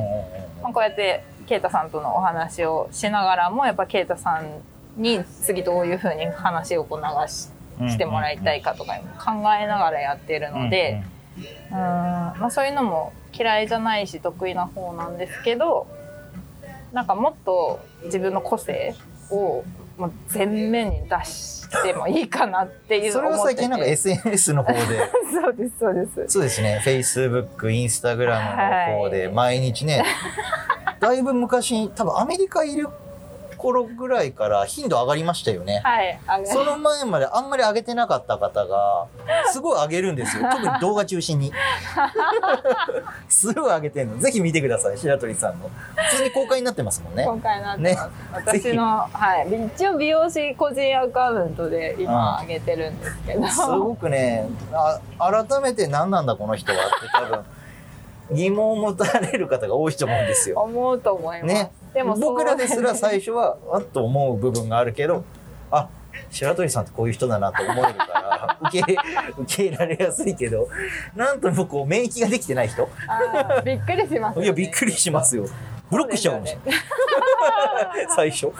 [0.61, 11.03] まあ、こうやって啓太さんとのお話をしながらもやっぱ啓太さんに次どういうふうに話をこう流ししてもらいたいかとか考えながらやってるので、
[11.71, 15.87] うんまあ、そういうのも嫌いじゃないし得意な方なんですけど
[16.93, 18.95] なんかもっと自分の個性
[19.29, 19.63] を
[19.97, 24.79] もう全面に出してもいいかなっていうそれは最近なんか SNS の方で。
[25.31, 26.27] そうですそうです。
[26.27, 26.81] そうですね。
[26.83, 30.03] Facebook、Instagram の方で毎日ね、
[30.99, 32.89] だいぶ昔に多分アメリカいる
[33.55, 35.81] 頃ぐらいから頻度上がりましたよね。
[35.83, 39.07] はいその前まであんまり上げてなかった方が、
[39.51, 40.47] すごい上げるんですよ。
[40.51, 41.51] 特に動画中心に。
[43.29, 44.17] すごい上げてんの。
[44.17, 45.69] ぜひ見てください、白鳥さんの。
[45.95, 47.23] 普通に公開になってますもんね。
[47.25, 57.45] 今回なってます、ね私の、はい、一応美容師個人アカウントで今上げてるんですけど、すごくねあ、改めて何なんだこの人はって多分、
[58.31, 60.59] 疑問を持たれる方が多いと思うんですよ。
[60.61, 61.71] 思うと思います、ね。
[61.95, 65.23] でも僕らですら最初は、あっと思う部分があるけど、
[65.71, 65.87] あ、
[66.29, 68.97] 白鳥さんってこういう人だなと思えるから、受け、
[69.43, 70.67] 受け入れられやすいけど、
[71.15, 72.89] なんともこう、免疫ができてない人。
[73.63, 75.45] びっくりしますよ、ね、いや、びっくりしますよ。
[75.89, 76.81] ブロックしちゃうかもしれない。
[78.13, 78.51] 最初。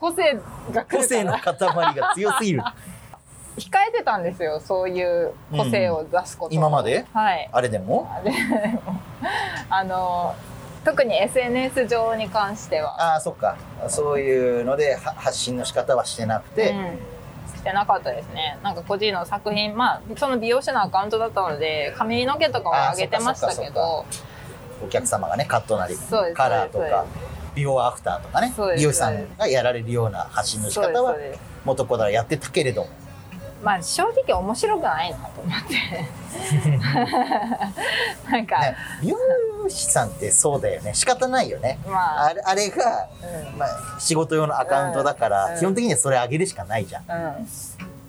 [0.00, 0.38] 個性
[0.72, 2.62] が来個性の塊が強すぎる。
[3.56, 7.04] 控えてたんですよそういう個性を出すことを、今まで？
[7.12, 7.48] はい。
[7.52, 8.08] あれでも？
[8.12, 8.32] あれ
[9.68, 10.34] あの
[10.88, 13.58] 特に SNS 上に関しては、ああ、そっか。
[13.88, 17.56] そういうのでは発信の仕方はしてなくて、うん。
[17.58, 18.58] してなかったですね。
[18.62, 24.06] なんか個人の作品まあその美容師のアカウントだったので髪の毛とかは上げてましたけど。
[24.80, 25.96] お客様がね、カットなり、
[26.34, 26.90] カラーとかそうで
[27.50, 31.16] す、ビフォーアフターとかね美容師さんがやられるような発信の仕方は
[31.64, 32.90] 元子らやってたけれども、
[33.62, 36.04] まあ正直面白くないなと思って
[38.30, 39.16] なんか、ね、美容
[39.68, 40.94] 師さんってそうだよね。
[40.94, 41.78] 仕方ないよね。
[41.86, 43.08] まああれあれが、
[43.52, 43.68] うんまあ、
[43.98, 47.04] 仕事用のアカウントだから、うん基本的にはそれ上げるしかないじゃん。
[47.08, 47.48] うん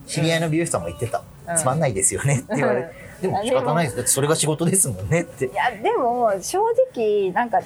[0.07, 1.19] 知り合いの美容師さんも言ってた。
[1.47, 3.09] うんつまんないですよねって言われて。
[3.21, 3.95] でも仕方ないです。
[3.95, 5.53] だってそれが仕事ですもんねってい。
[5.53, 6.59] やでも正
[6.93, 7.59] 直なんか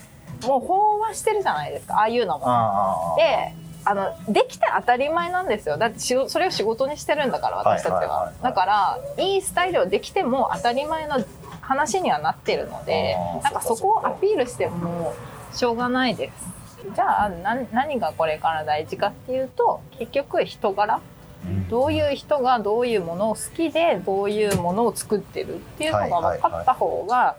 [0.44, 2.44] もう飽和してるじゃないですかああいうのも。
[2.48, 3.16] ああ。
[3.18, 3.54] で
[3.86, 5.78] あのできて当たり前なんですよ。
[5.78, 8.10] だってしそれを仕事にしてるんだから私たちは,、はいはい。
[8.10, 8.32] はいは。
[8.32, 11.24] いだからいいスタイルをできても当たり前の
[11.62, 15.14] 話にはなってるのでなんかそこをアピールしても
[15.54, 16.54] しょうがないです。
[16.96, 21.02] じゃあな何がこれから大事かっていうと結局人柄。
[21.46, 21.68] うん。
[21.68, 27.36] どういう人がどういうものを好きでどういうものを作ってるっていうのが分かった方が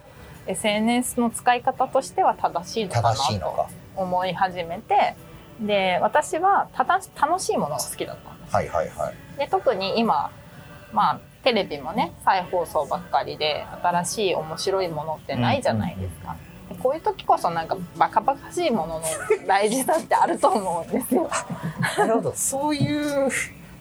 [0.47, 3.85] SNS の使い方としては正しいのかなと。
[3.97, 5.15] 思い始めて
[5.61, 8.55] で私はただ楽しいものが好きだったんです。
[8.55, 9.39] はいはいはい。
[9.39, 10.31] で特に今
[10.93, 16.37] まあテレビもね再放送ばっかりで新しい面白いものってないじゃないですか、
[16.69, 19.03] でこういう時こそなんかバカバカしいものの
[19.47, 21.29] 大事さってあると思うんですよ。
[21.99, 22.33] なるほど。
[22.35, 23.31] そういう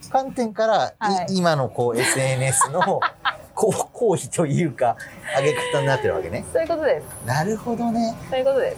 [0.10, 1.26] 観点から、いはい。
[1.30, 2.82] 今のこう SNS の
[3.56, 4.98] こう行為というか
[5.38, 6.44] 上げ方になってるわけね。
[6.52, 7.26] そういうことです。
[7.26, 8.16] なるほどね。
[8.30, 8.76] そういうことで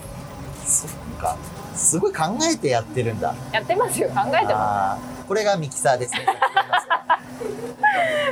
[0.64, 0.88] す。
[0.88, 1.36] そっか
[1.76, 3.34] すごい考えてやってるんだ。
[3.52, 4.10] やってますよ。
[4.10, 6.20] 考えてまあーこれがミキサーですね。
[6.26, 6.26] す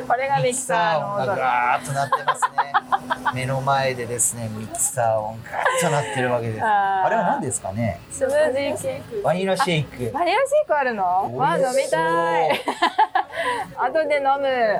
[0.08, 2.50] これがミキサー音が音ガーッとなってますね。
[3.34, 6.64] 目の前でですねミキサー音ガーッとなってるわけです。
[6.64, 8.00] あれは何ですかね？
[8.12, 10.12] スムージー系バニラシェイク。
[10.14, 11.36] バニラシェイクあるの？
[11.38, 12.62] わあ飲みたい。
[13.78, 14.80] 後で飲む。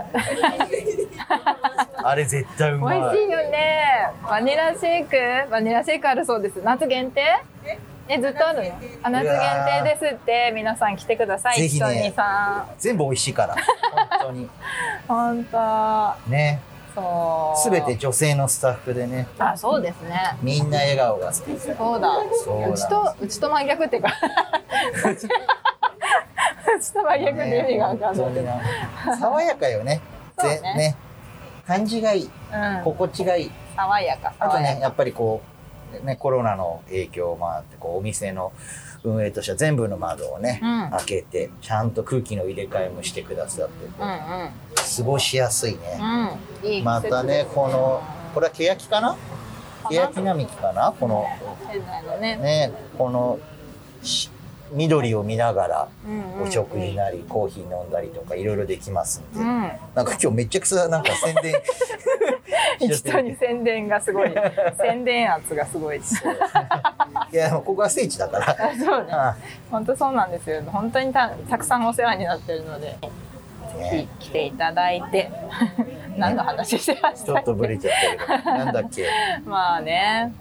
[2.06, 3.00] あれ絶対うまい。
[3.00, 4.08] 美味しいよね。
[4.30, 5.18] バニラシェイク？
[5.50, 6.62] バニラシェイクあるそうです。
[6.64, 7.42] 夏限定？
[8.08, 8.76] えずっとあるの？
[9.04, 10.52] あ夏限定ですって。
[10.54, 11.60] 皆さん来てください。
[11.60, 11.86] ぜひね。
[11.86, 13.56] 一緒にさ全部美味しいから。
[13.56, 14.44] 本当に。
[14.44, 14.50] ん
[15.08, 16.30] 本当。
[16.30, 16.60] ね。
[16.94, 17.60] そう。
[17.60, 19.28] すべて女性のスタッフでね。
[19.40, 20.36] あそうですね。
[20.42, 22.10] みんな笑顔が好きそうだ。
[22.44, 24.10] そううちとうちと真逆っていうか。
[25.10, 28.62] うちと真逆で意味が分かんないけど、ね
[29.20, 30.02] 爽やかよね。
[30.44, 30.50] ね。
[30.50, 30.96] ぜね。
[31.66, 32.30] 感じがいい。
[32.52, 33.52] うん、心地がいい。
[33.76, 34.34] 爽やか。
[34.40, 35.53] あとねやっぱりこう
[36.00, 38.52] ねコロナの影響もあってこうお店の
[39.04, 40.90] 運営としては全部の窓をね、うん。
[40.92, 44.18] 開けてちゃんと空気の入れ替えもしてくださっててうんうん。
[44.98, 46.00] 過ごしやすいね、
[46.64, 48.02] うん、いいまたねこの
[48.34, 49.10] これは欅かな？
[49.10, 49.18] な？
[49.90, 50.94] 欅並木かな？
[50.98, 51.28] この
[52.20, 53.40] ね、ねこの
[54.02, 54.30] し
[54.74, 55.88] 緑を見ながら
[56.42, 59.46] お食事なりコーヒー飲んだりとかいろいろできますんで、うん、
[59.96, 61.54] なんか今日めちゃくちゃなんか宣伝
[62.80, 64.34] 人に宣伝がすごい。
[64.78, 66.00] 宣伝圧がすごい。
[66.00, 66.24] です
[67.32, 68.50] いやここが聖地だから。
[68.50, 69.12] あそうね。
[69.12, 69.36] あ
[69.72, 70.62] 本当そうなんですよ。
[70.68, 72.88] 本当にたたくさんお世話になってるので
[73.78, 74.08] ね。
[74.20, 75.30] ひ来ていただいて。
[76.18, 77.94] 何の話してましたちょっとブレちゃっ
[78.28, 78.52] たけど。
[78.52, 79.08] なんだっけ？
[79.46, 80.32] まあね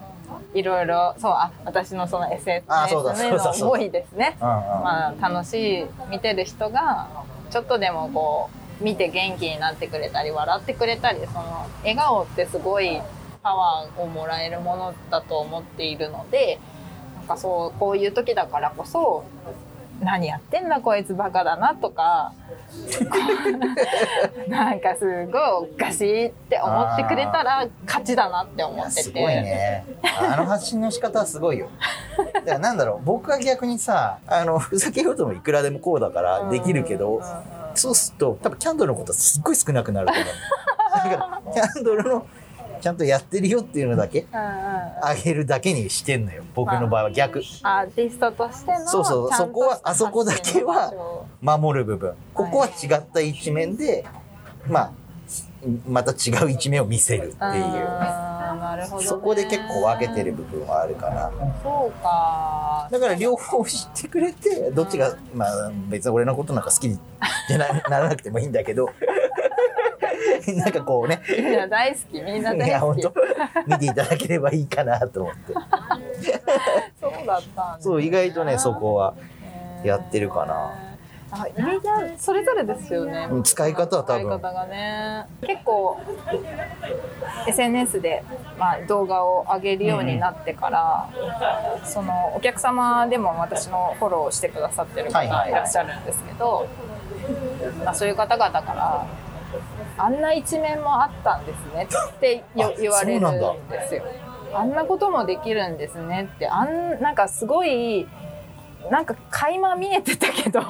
[0.55, 4.37] いろいろそうあ私のその SNS の思いですね。
[4.41, 7.09] まあ楽しい見てる人が
[7.51, 13.01] ちょっとでもこう見て元気になってくれたり笑ってくれたりその笑顔ってすごい
[13.43, 16.59] パワーをもらえるものだと思っているので
[17.17, 19.25] なんかそうこういう時だからこそ
[20.03, 22.33] 何やってんだこいつバカだなとか
[24.49, 25.43] なんかすごい
[25.75, 29.03] おかしいって思ってくれたら勝ちだなって思ってて。
[29.03, 29.85] すごいね。
[30.03, 31.69] あの発信の仕方はすごいよ。
[32.35, 37.23] だからなんだろう僕は逆にさあのふざけようともいくらでもこうだからできるけど、
[37.75, 40.25] そうすると多分キャンドルのことすっごい少なくなると思う。
[41.11, 42.27] だからキャンドルの
[42.83, 46.43] ちゃんとやってるよっていうのだけあげるだけにしてんのよ。
[46.53, 47.41] 僕の場合は逆。
[47.63, 49.33] アーティストとしてのそうそう。
[49.33, 50.93] そこはあそこだけは
[51.41, 52.15] 守る部分。
[52.35, 54.05] ここは違った一面で
[54.69, 54.93] まあ
[55.89, 59.03] また違う一面を見せるっていう。
[59.03, 62.89] そこで結構分けてる部分はあるからそうか。
[62.91, 68.91] だから両方知ってくれてどっちがまあ別に俺のことなんか好きじゃなならなくてもいいんだけど
[70.57, 71.21] なんかこうね。
[71.29, 72.71] みんな大好きみんない大好き。
[72.71, 73.15] や本当。
[73.67, 75.53] 見ていただければいいかなと思って。
[77.01, 77.93] そうだったんですね。
[77.93, 79.15] そう意外とねそこは
[79.85, 80.93] やってるかな。
[81.35, 83.27] あみんなそれぞれですよね。
[83.31, 84.23] うん使い方は多分。
[84.23, 85.27] 使い方がね。
[85.41, 85.99] 結構
[87.49, 88.23] SNS で、
[88.59, 91.09] まあ、動画を上げるようになってから、
[91.85, 96.69] そのお客様でも私のフォローしてくださってる方はいはいはいいらっしゃるんですけど、
[97.83, 99.07] まあ、そういう方々から
[99.99, 104.05] あんな一面もあったんですねって言われるんですよ。
[104.55, 108.07] あんなこともできるんですねってあんなんかすごい
[108.91, 110.61] なんか垣間見えてたけど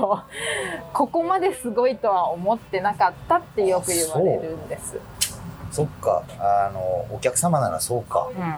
[0.93, 4.99] ここまですごいとは思ってなかったってよく言われるんです。
[5.71, 6.23] そっか。
[6.39, 6.81] あの
[7.11, 8.29] お客様ならそうか。
[8.37, 8.57] うん。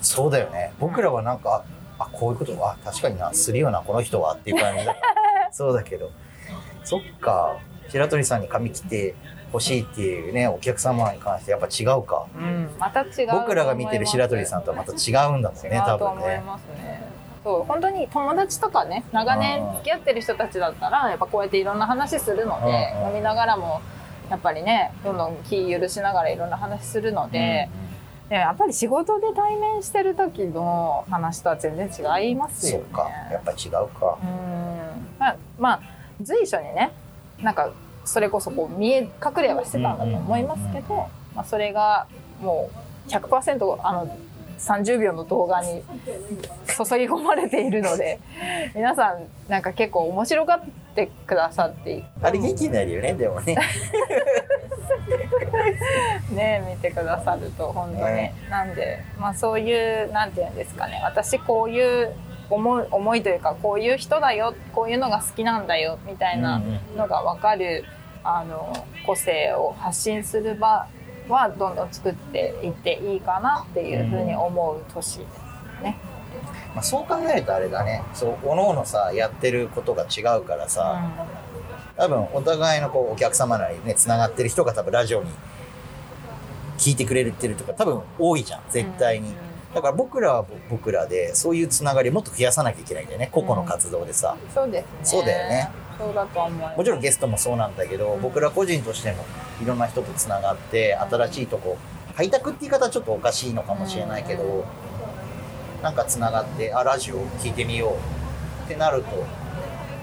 [0.00, 0.72] そうだよね。
[0.78, 1.64] 僕らはなんか
[1.98, 3.32] あこういうことあ確かにな。
[3.34, 4.94] するよなこの人はっていう感じだ。
[5.50, 6.10] そうだけど。
[6.84, 7.56] そっか。
[7.88, 9.14] 白鳥さんに髪切って
[9.52, 12.26] 欲しいっていうねお客様に関してやっぱ違うか。
[12.34, 16.42] うん、また違う僕らが見てる白鳥さんとはまた違うんだもん違ね多うと思い分ね。
[16.46, 17.02] ますね。
[17.44, 23.08] そう本当に友達とかね長年付き合ってる人たちだったらやっぱこうやっていろんな話するのでうんうん。
[23.08, 23.80] 飲みながらも
[24.30, 27.68] やっぱりねどんどん気許しながらいろんな話するので、
[28.28, 32.84] でやっぱり仕事で対面してる時の話とは全然違いますよね。
[32.84, 33.10] そうか。
[33.30, 34.18] やっぱり違うか。
[34.22, 35.18] うん。
[35.18, 35.80] まあ、まあ
[36.22, 36.92] 随所にね
[37.42, 37.70] なんか
[38.04, 42.06] それこそこう見え隠れはしてたんだと思いますけど、まあ、それが
[42.40, 42.70] も
[43.06, 44.18] う100%あの
[44.58, 45.82] 30秒の動画に
[46.66, 48.20] 注ぎ込まれているので
[48.74, 50.60] 皆さんなんか結構面白がっ
[50.94, 53.56] てくださってあれ元気になるよねでもね。
[56.32, 58.34] ね見てくださると本当に、ね。
[58.48, 61.00] なんでまあそういうなんていうんですかね。
[61.04, 62.12] 私こういう
[62.52, 66.60] 思い思いというかこういう人だよこういうのが好きなんだよみたいな
[66.96, 67.84] のが分かる、
[68.22, 70.86] あの個性を発信する場
[71.28, 75.98] はどんどん作っていっていいかなっていうふうに思う年ですね。
[76.74, 78.02] まあ、そう考えるとあれだね。
[78.14, 81.10] そうおのおのさやってることが違うからさ、
[81.96, 85.30] 多分お互いのこうお客様なりねつながってる人が多分ラジオに
[86.78, 88.62] 聞いてくれてるとか多分多いじゃん。
[88.70, 89.34] 絶対に、
[89.74, 94.86] だから僕らは僕らでそういうつながりをもっと増やさなきゃいけないんだよね個々の活動でさ、そうですね。
[95.02, 95.70] そうだよね。
[95.98, 96.76] そうだと思います。
[96.76, 99.24] もちろんゲストもそうなんだけど、うん僕ら個人としても
[99.62, 101.78] いろんな人とつながって新しいとこ
[102.16, 104.62] 開拓って言い方はちょっとおかしいのかもしれないけど、うん
[105.82, 109.08] なんかつながってあラジオ聞いてみようってなると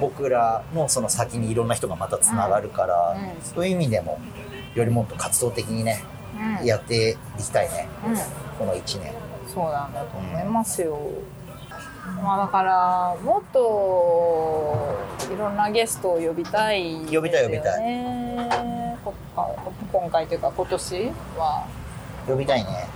[0.01, 4.19] 僕らのその先にいろんな人がまたつながるから、うんうんそういう意味でも
[4.75, 6.03] よりもっと活動的にね
[6.59, 8.15] うん、やっていきたいねうん、
[8.57, 9.28] この1年。
[9.53, 10.97] そうなんだと思いますよ。
[12.23, 14.97] まあだからもっと
[15.33, 17.15] いろんなゲストを呼びたいね。
[17.15, 17.77] 呼びたい呼びた
[19.03, 19.13] こ
[19.91, 21.67] 今回というか今年は。
[22.27, 22.87] 呼びたいね。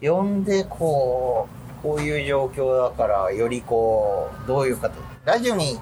[0.00, 1.48] 呼んでこ
[1.80, 4.96] うこういう状況だからよりこうどういうかと。
[5.24, 5.78] ラジオに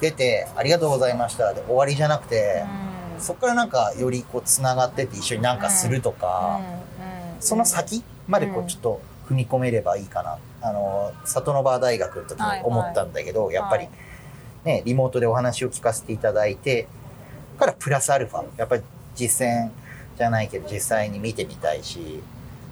[0.00, 2.64] 出てありがとうございましたで終わりじゃなくて、
[3.18, 6.60] そこからなんかよりこうつながってって一緒になんかするとか、
[7.40, 13.88] その先までこううんちょっと踏み込めればいいかな、あの里の場大学の時に思ったんだけど、やっぱり
[14.64, 16.88] ねリモートでお話を聞かせていただいて
[17.58, 18.44] からプラスアルファ。
[18.56, 18.82] やっぱり
[19.14, 19.70] 実践
[20.16, 22.20] じゃないけど実際に見てみたいし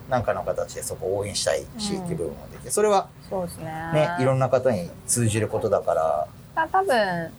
[0.08, 2.04] 何かの形でそこを応援したいし、うん。
[2.04, 3.64] っていう部分もできてそれはそうですね。
[3.92, 6.28] ねいろんな方に通じることだから。
[6.56, 7.32] あ多分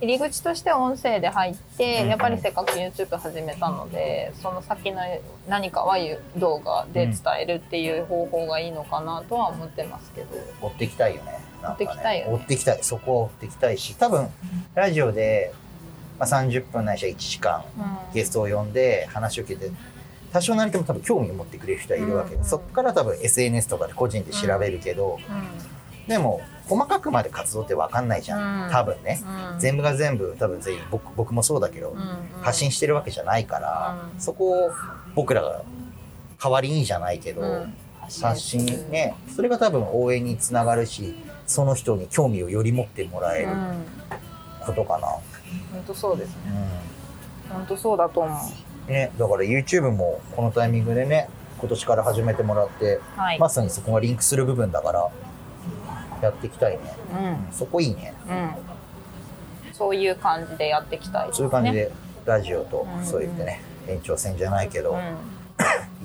[0.00, 2.08] 入り口として音声で入って、うん。
[2.08, 5.00] やっぱりせっかく YouTube 始めたのでその先の
[5.48, 5.96] 何かは
[6.36, 10.28] 動画で伝えるっていう方法がいいのかなとは思ってますけど、
[10.62, 11.32] 追っていきたいよね。
[11.32, 11.38] ね。
[11.62, 12.32] 追っていきたいよね。
[12.32, 12.78] 追っていきたい。
[12.82, 14.28] そこを追っていきたいし多分
[14.74, 15.52] ラジオで、
[16.18, 17.64] まあ、30分ないしは1時間
[18.14, 19.70] ゲストを呼んで話を聞いて
[20.32, 22.44] 多少なりとも多分興味を持ってくれる人はいるわけで、うん。
[22.44, 25.18] そこから多分 SNS とかで個人で調べるけど、
[26.06, 28.70] でも細かくまで活動って分かんないじゃん、うん。
[28.70, 29.20] 多分ね、
[29.54, 29.58] うん。
[29.58, 31.98] 全部が全部多分全員僕僕もそうだけど、うん
[32.42, 34.20] 発信してるわけじゃないから、うん。
[34.20, 34.70] そこを
[35.14, 35.62] 僕らが
[36.42, 37.74] 代わりにじゃないけど、うん。
[38.02, 41.14] 発信ねそれが多分応援につながるし
[41.46, 43.84] その人に興味をより持ってもらえるうん。
[44.60, 45.22] ことかな、本
[45.86, 46.34] 当そうですね。
[47.50, 48.90] う本当そうだと思う。
[48.90, 51.28] んね、だから YouTube もこのタイミングでね
[51.58, 55.10] 今年から始めてもらって、はい、まさにそこがリンクする部分だから
[56.22, 56.78] やっていきたいね。
[57.48, 57.52] うん。
[57.52, 58.14] そこいいね。
[58.28, 58.50] うん。
[59.72, 61.36] そういう感じでやっていきたいですね。
[61.36, 61.90] そういう感じで
[62.26, 63.04] ラジオとうん。
[63.04, 65.16] そう言ってね延長線じゃないけど、うん。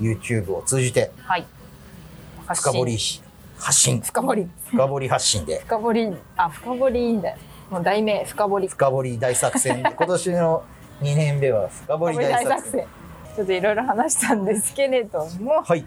[0.00, 1.46] YouTube を通じてはい。
[2.46, 2.98] 発深掘り
[3.58, 4.00] 発信。
[4.00, 4.48] 深掘り。
[4.70, 5.60] 深掘り発信で。
[5.60, 7.36] 深掘りあ深掘りいいんだよ。
[7.70, 8.68] もう題名深掘り。
[8.68, 9.80] 深掘り大作戦。
[9.96, 10.62] 今年の
[11.00, 12.70] 2年目は深掘り大作戦。
[12.70, 12.86] 戦。
[13.36, 15.62] ちょっといろいろ話したんですけれども。
[15.62, 15.84] はい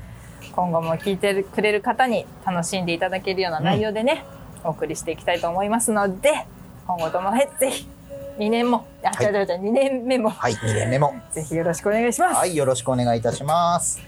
[0.51, 4.25] 今後も聞いてくれる方に楽しんでいただけるような内容でね、
[4.63, 6.45] お送りしていきたいと思いますので
[6.85, 7.87] 今後ともへぜひ
[8.37, 9.25] 2年もあ、はい。
[9.25, 11.13] 違う違う違う2年目もはい2年目も。
[11.31, 14.01] ぜひよろしくお願いします、はいよろしくお願いいたします。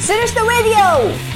[0.00, 1.33] する人ラディ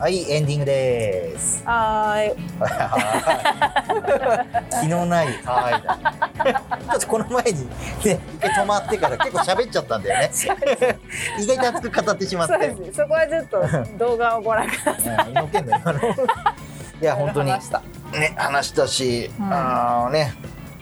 [0.00, 1.62] はいエンディングです。
[1.62, 2.36] オはーい。
[4.80, 5.82] 気のないはい。
[6.42, 10.30] だちょっとこの前にね止まってから結構喋っちゃったんだよね。
[11.38, 12.54] 意外と熱く語ってしまって。
[12.54, 12.78] そうです。
[12.78, 15.28] ねそこはちょっと動画をご覧ください。
[15.28, 16.00] うん、のけんだ今の。
[16.00, 16.04] い
[17.02, 17.50] や本当に。
[17.50, 17.82] 話した。
[18.12, 19.52] ね話したし、うん。
[19.52, 20.32] あのね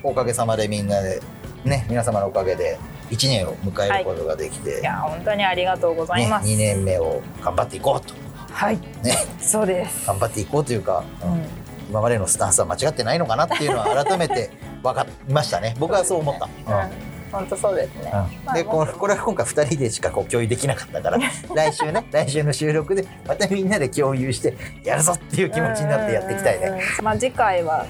[0.05, 1.21] おかげさまでみんなで
[1.65, 2.79] ね皆様のおかげで
[3.11, 4.83] 1年を迎えることができて、い。
[4.85, 8.79] や本当にありがとうございね、ます、2年目を頑張っていこうとはい。
[9.03, 9.17] ね。
[9.41, 11.33] そうです、頑張っていこうというか、うん。
[11.33, 11.47] うん。
[11.89, 14.51] 今までのスタンスは間違ってないのかなっていうのは改めて
[14.83, 15.75] 分かりましたね。
[15.79, 16.49] 僕はそう思った。
[16.67, 16.83] うん。
[16.83, 18.11] うん本当そうですね、
[18.49, 18.55] うん。
[18.55, 21.19] でここれは今回2人でしかこう共有できなかったから
[21.55, 26.67] 来週ね来週の収録でまたみんなで共有してやるぞっていう気持ちになってやっていきたいね。
[26.69, 27.05] うんうんうん。
[27.05, 27.85] まあ次回は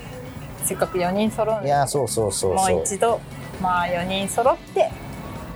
[0.64, 1.68] せっかく4人揃うんで。
[1.68, 2.80] いやそうそうそうもそう。
[2.80, 3.20] う一度
[3.60, 4.90] まあ4人揃って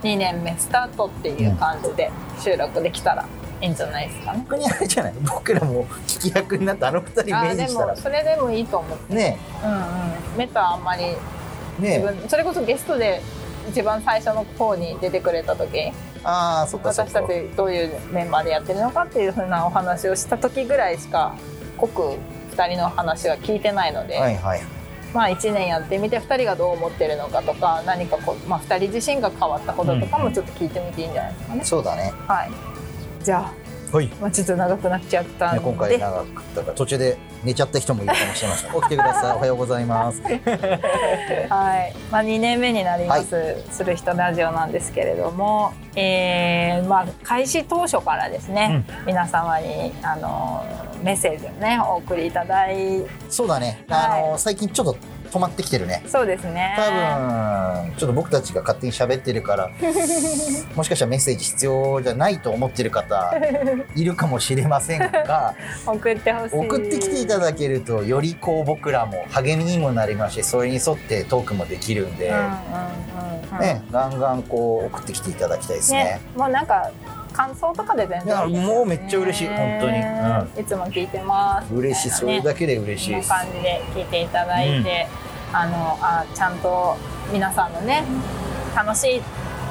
[0.03, 3.23] 2年目スタートっていう感じで収録できたら。
[3.23, 3.27] い
[3.67, 4.33] いんじゃないですか？
[4.33, 4.39] ね。
[4.41, 5.13] 逆にあれじゃない？
[5.23, 7.95] 僕らも聞き役になってあの2人イメあーでージしたら。
[7.95, 9.39] もそれでもいいと思って、ね。
[9.65, 9.81] うんうん、
[10.37, 11.03] メタあんまり
[11.79, 11.99] ね。
[11.99, 13.23] 自分それこそゲストで
[13.69, 15.93] 一番最初の方に出てくれた時
[16.25, 17.21] ああそっかそっか。
[17.21, 21.35] 私たちどういうメンバーでやってるのかっていうふうなお話をした時ぐらいしか
[21.79, 22.17] 濃く
[22.57, 24.61] 2人の話は聞いてないので、はいはい。
[25.15, 31.65] まあ1年やってみて2人がどう思ってるのかとか何かこう、まあ、2人自身が変わったこととかもちょっと聞いてみていいんじゃないですかね。
[31.65, 32.13] そうだね。
[32.27, 32.51] はい、
[33.23, 33.63] じゃあ
[33.93, 34.07] はい。
[34.19, 38.73] まあ、ちょっと長くなっちゃったね、ので、今回長かったから途中で寝ちゃった人もいるかもしれません。
[38.73, 39.37] 起きてください。
[39.37, 40.23] おはようございます。
[40.25, 41.95] はい。
[42.11, 50.65] まあ、2年目になります、する人ラジオなんですけれども、えーまあ、開始当初からですね、皆様にあの
[51.03, 54.23] メッセージをねお送りいただいそうだね、はい。
[54.25, 54.97] あの最近ちょっと
[55.33, 56.03] 止まってきてるね。
[56.07, 56.75] そうですね。
[56.77, 56.91] 多
[57.87, 59.71] 分ちょっと僕たちが勝手に喋ってるから
[60.77, 63.35] もしかしたらメッセージ必要じゃないと思ってる方
[63.97, 65.55] いるかもしれませんが
[65.87, 66.59] 送ってほしい。
[66.59, 72.49] 送ってきていただけるとよりこう僕らも励みにもなりますしそれに沿ってトークもできるんで、うんうんうん
[73.55, 73.61] うん。
[73.61, 76.05] ね、ガンガンこう送ってきていただきたいですね。
[76.05, 76.21] ね。
[76.37, 76.91] もうなんか
[77.33, 78.67] 感想とかで全然ね。
[78.67, 79.99] もうめっちゃ嬉しい本当に。
[80.61, 81.75] いつも聞いてます。
[81.75, 83.13] 嬉しいそれだけで嬉しい。
[83.13, 85.09] こんな感じで聞いていただいて、
[85.53, 86.97] あのあちゃんと
[87.33, 88.05] 皆さんのね
[88.75, 89.23] 楽しいっ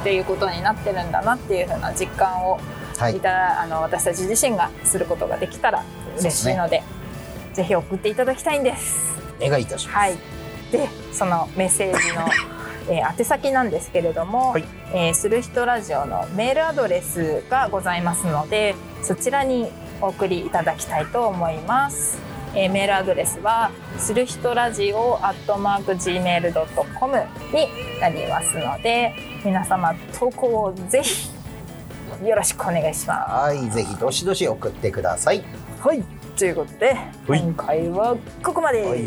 [0.03, 2.59] ていうことになってるんだなっていう風な実感を
[2.97, 3.17] はい。
[3.17, 5.83] いた、あの私たち自身がすることができたら
[6.19, 6.83] 嬉しいので
[7.53, 9.19] ぜひ送っていただきたいんです。
[9.41, 9.97] お願いいたします。
[9.97, 10.17] はい、
[10.71, 12.27] でそのメッセージの、
[12.89, 19.69] えー宛先なんですけれども、はいえーする人ラジオのメールアドレスがございますのでそちらに
[20.01, 22.17] お送りいただきたいと思います。
[22.53, 27.17] えーメールアドレスはする人ラジオアットマーク gmail.com
[27.53, 29.13] になりますので
[29.45, 31.29] 皆様投稿をぜひ
[32.25, 35.43] よろしくお願いしまはい、ぜひどしどし送ってください。
[35.81, 35.87] す。
[35.87, 36.03] はい
[36.37, 36.93] ということで
[37.27, 38.81] はい今回はここまで。
[38.81, 38.99] はい、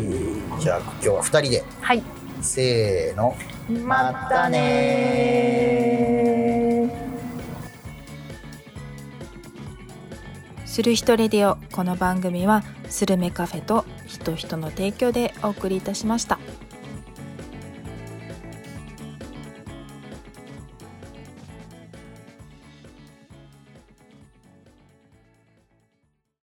[0.59, 2.03] じゃあ今日は二人ではい
[2.41, 3.35] せーの。
[3.69, 5.25] またね
[10.65, 16.37] する人レディオこの番組はスルメカフェと人人の提供でお送りいたしました。